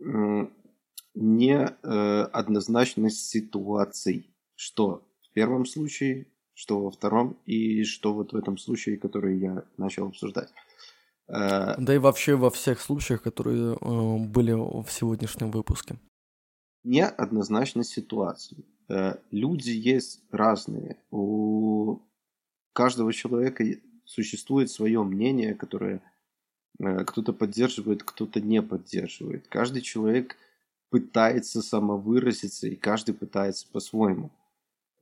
[0.00, 0.46] э,
[1.14, 8.96] неоднозначность ситуаций, что в первом случае, что во втором и что вот в этом случае,
[8.96, 10.50] который я начал обсуждать.
[11.28, 15.98] Э, да и вообще во всех случаях, которые э, были в сегодняшнем выпуске.
[16.84, 18.64] Неоднозначность ситуации.
[18.88, 20.98] Э, люди есть разные.
[21.10, 22.00] У
[22.72, 23.64] каждого человека
[24.04, 26.02] существует свое мнение, которое
[26.78, 29.46] кто-то поддерживает, кто-то не поддерживает.
[29.46, 30.36] Каждый человек
[30.88, 34.30] пытается самовыразиться, и каждый пытается по-своему.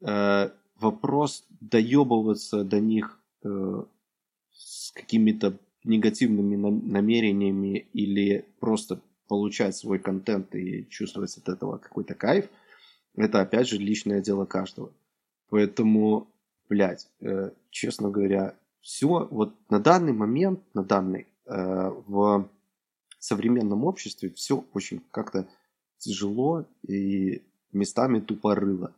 [0.01, 11.37] Вопрос доебываться до них с какими-то негативными намерениями или просто получать свой контент и чувствовать
[11.37, 12.49] от этого какой-то кайф,
[13.15, 14.93] это опять же личное дело каждого.
[15.49, 16.29] Поэтому,
[16.69, 22.49] блядь, э, честно говоря, все вот на данный момент, на данный, э, в
[23.19, 25.49] современном обществе все очень как-то
[25.99, 28.95] тяжело и местами тупорыло.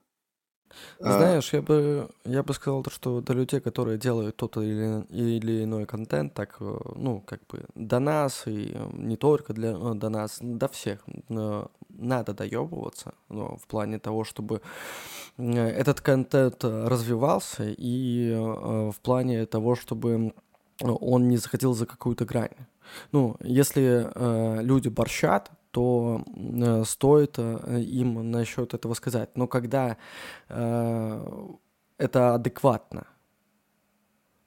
[1.01, 1.19] А.
[1.19, 5.87] Знаешь, я бы, я бы сказал, что до людей, которые делают тот или, или иной
[5.87, 10.09] контент, так, э, ну, как бы до нас, и э, не только для, э, до
[10.09, 14.61] нас, до всех, надо доебываться, ну, в плане того, чтобы
[15.37, 20.33] этот контент развивался, и в плане того, чтобы
[20.81, 22.57] он не заходил за какую-то грань.
[23.13, 29.31] Ну, если э, люди борщат, то э, стоит э, им насчет этого сказать.
[29.37, 29.97] Но когда
[30.49, 31.27] э,
[31.99, 33.07] это адекватно,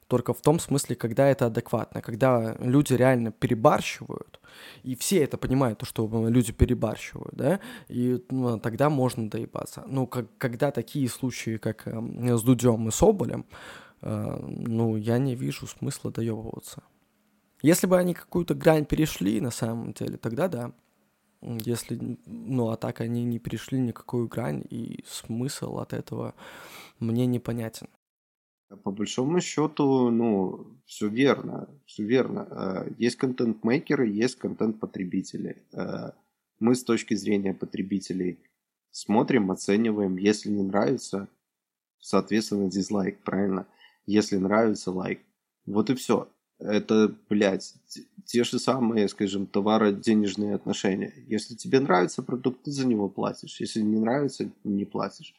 [0.06, 4.40] только в том смысле, когда это адекватно, когда люди реально перебарщивают,
[4.84, 9.82] и все это понимают, то, что люди перебарщивают, да, и ну, тогда можно доебаться.
[9.86, 13.46] Ну, как, когда такие случаи, как э, с Дудем и Соболем,
[14.02, 16.84] э, ну, я не вижу смысла доебываться.
[17.62, 20.72] Если бы они какую-то грань перешли, на самом деле, тогда да.
[21.64, 26.34] Если, ну, а так они не перешли никакую грань, и смысл от этого
[26.98, 27.88] мне непонятен.
[28.82, 32.48] По большому счету, ну, все верно, все верно.
[32.50, 35.62] Э, есть контент-мейкеры, есть контент-потребители.
[35.72, 36.10] Э,
[36.58, 38.40] мы с точки зрения потребителей
[38.90, 40.16] смотрим, оцениваем.
[40.16, 41.28] Если не нравится,
[42.00, 43.68] соответственно, дизлайк, правильно?
[44.04, 45.20] Если нравится, лайк.
[45.64, 46.28] Вот и все
[46.58, 47.74] это, блядь,
[48.24, 51.12] те же самые, скажем, товаро-денежные отношения.
[51.26, 53.60] Если тебе нравится продукт, ты за него платишь.
[53.60, 55.34] Если не нравится, не платишь.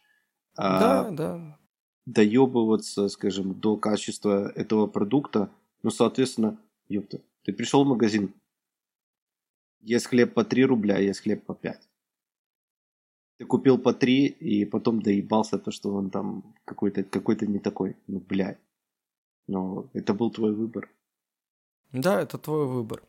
[0.56, 1.60] А да, да.
[2.06, 5.50] Доебываться, скажем, до качества этого продукта,
[5.84, 6.58] ну, соответственно,
[6.88, 8.34] ёпта, ты пришел в магазин,
[9.82, 11.90] есть хлеб по 3 рубля, есть хлеб по 5.
[13.38, 17.96] Ты купил по 3 и потом доебался то, что он там какой-то какой не такой.
[18.08, 18.60] Ну, блядь.
[19.48, 20.90] Но это был твой выбор.
[21.92, 23.04] Да, это твой выбор.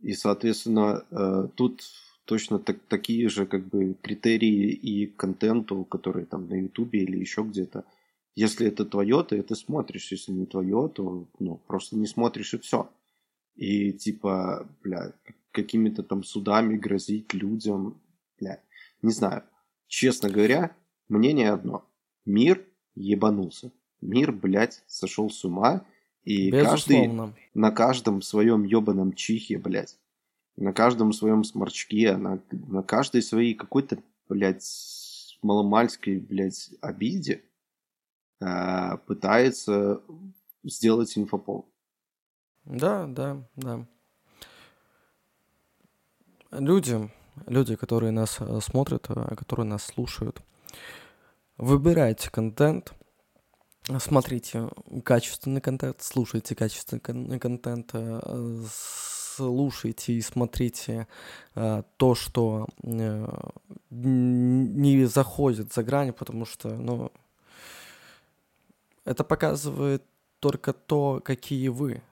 [0.00, 1.82] И, соответственно, э, тут
[2.24, 7.42] точно так, такие же как бы критерии и контенту, которые там на Ютубе или еще
[7.42, 7.84] где-то.
[8.34, 10.10] Если это твое, ты это смотришь.
[10.10, 12.90] Если не твое, то ну, просто не смотришь и все.
[13.54, 15.12] И типа, бля,
[15.52, 18.00] какими-то там судами грозить людям,
[18.40, 18.60] бля,
[19.02, 19.44] не знаю.
[19.86, 20.76] Честно говоря,
[21.08, 21.84] мнение одно.
[22.24, 23.70] Мир ебанулся.
[24.00, 25.86] Мир, блядь, сошел с ума.
[26.24, 27.26] И Безусловно.
[27.26, 29.98] каждый на каждом своем ебаном чихе, блядь,
[30.56, 33.98] на каждом своем сморчке, на, на каждой своей какой-то,
[34.28, 34.64] блядь,
[35.42, 37.42] маломальской, блядь, обиде
[38.40, 40.00] э, пытается
[40.62, 41.68] сделать инфопол.
[42.64, 43.86] Да, да, да.
[46.52, 47.10] Люди,
[47.46, 50.40] люди, которые нас э, смотрят, э, которые нас слушают,
[51.58, 52.94] выбирайте контент–
[53.98, 54.68] смотрите
[55.04, 58.60] качественный контент, слушайте качественный контент, э,
[59.36, 61.06] слушайте и смотрите
[61.54, 63.26] э, то, что э,
[63.90, 67.12] не заходит за грань, потому что, ну,
[69.04, 70.02] это показывает
[70.40, 72.02] только то, какие вы.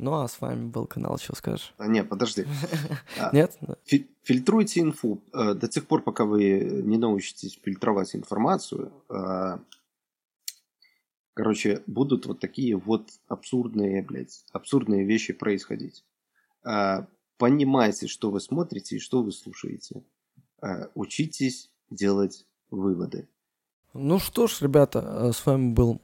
[0.00, 2.46] Ну а с вами был канал «Что скажешь?» а, Не, подожди.
[3.18, 3.58] А, Нет?
[4.22, 5.22] Фильтруйте инфу.
[5.34, 9.58] Э, до тех пор, пока вы не научитесь фильтровать информацию, э,
[11.34, 16.02] короче, будут вот такие вот абсурдные, блядь, абсурдные вещи происходить.
[16.64, 17.04] Э,
[17.36, 20.02] понимайте, что вы смотрите и что вы слушаете.
[20.94, 23.28] Учитесь делать выводы.
[23.92, 26.00] Ну что ж, ребята, с вами был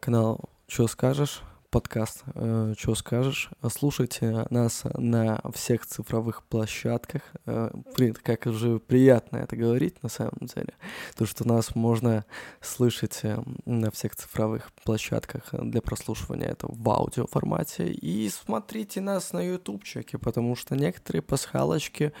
[0.00, 3.50] канал «Что скажешь?» Подкаст э, «Что скажешь?».
[3.70, 7.22] Слушайте нас на всех цифровых площадках.
[7.46, 10.74] Э, блин, как же приятно это говорить на самом деле.
[11.16, 12.24] То, что нас можно
[12.60, 17.92] слышать э, на всех цифровых площадках для прослушивания это в аудио формате.
[17.92, 22.12] И смотрите нас на ютубчике, потому что некоторые пасхалочки,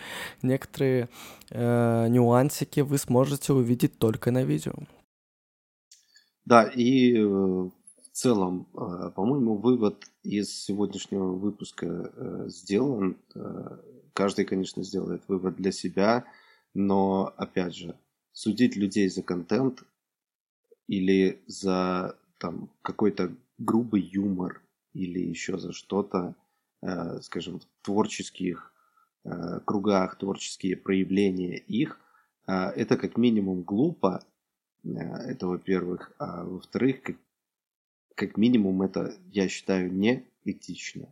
[0.42, 1.08] некоторые
[1.50, 4.74] э, нюансики вы сможете увидеть только на видео.
[6.44, 7.16] Да, и
[8.12, 13.16] э, целом, э, по-моему, вывод из сегодняшнего выпуска э, сделан.
[13.34, 13.78] Э,
[14.12, 16.24] каждый, конечно, сделает вывод для себя,
[16.74, 17.96] но, опять же,
[18.32, 19.84] судить людей за контент
[20.86, 26.34] или за там какой-то грубый юмор или еще за что-то,
[27.22, 28.72] скажем, в творческих
[29.64, 32.00] кругах, творческие проявления их,
[32.46, 34.24] это как минимум глупо,
[34.82, 37.02] это во-первых, а во-вторых,
[38.20, 41.08] как, минимум это, я считаю, не этично.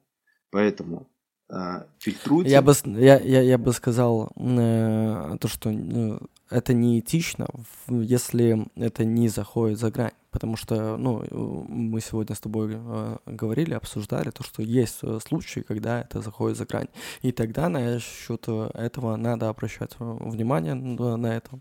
[0.51, 1.09] Поэтому
[1.49, 2.51] э, фильтруйте.
[2.51, 6.19] Я бы, я, я, я бы сказал э, то, что э,
[6.51, 7.49] это неэтично,
[7.89, 10.13] если это не заходит за грань.
[10.31, 11.25] Потому что, ну,
[11.69, 16.59] мы сегодня с тобой э, говорили, обсуждали то, что есть э, случаи, когда это заходит
[16.59, 16.89] за грань.
[17.23, 21.61] И тогда на счет этого надо обращать внимание на это.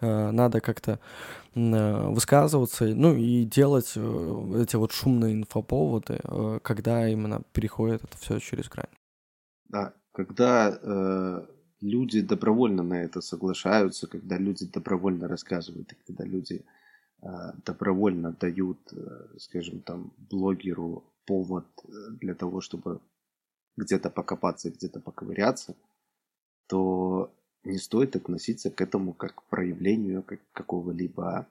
[0.00, 0.98] Э, надо как-то
[1.54, 6.20] э, высказываться, ну и делать э, эти вот шумные инфоповоды,
[6.62, 8.86] когда именно переходит это все через грань.
[9.68, 11.46] Да, когда э,
[11.80, 16.64] люди добровольно на это соглашаются, когда люди добровольно рассказывают, и когда люди
[17.22, 17.26] э,
[17.64, 21.66] добровольно дают, э, скажем, там, блогеру повод
[22.20, 23.00] для того, чтобы
[23.76, 25.76] где-то покопаться, где-то поковыряться,
[26.66, 27.32] то
[27.64, 31.46] не стоит относиться к этому как к проявлению как какого-либо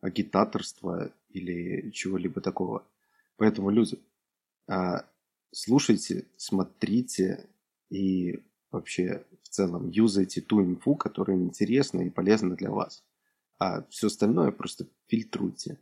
[0.00, 2.86] агитаторства или чего-либо такого.
[3.36, 3.98] Поэтому, люди,
[4.68, 5.04] а,
[5.50, 7.48] слушайте, смотрите
[7.90, 13.02] и вообще в целом юзайте ту инфу, которая интересна и полезна для вас.
[13.58, 15.78] А все остальное просто фильтруйте.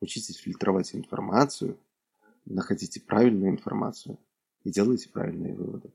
[0.00, 1.78] Учитесь фильтровать информацию,
[2.44, 4.18] находите правильную информацию
[4.64, 5.92] и делайте правильные выводы.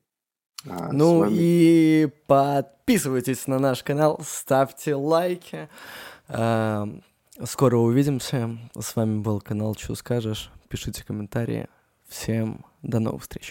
[0.69, 1.33] А, ну вами...
[1.33, 5.69] и подписывайтесь на наш канал, ставьте лайки.
[6.27, 6.87] А,
[7.43, 8.57] скоро увидимся.
[8.79, 10.51] С вами был канал Что скажешь.
[10.69, 11.67] Пишите комментарии.
[12.07, 13.49] Всем до новых встреч.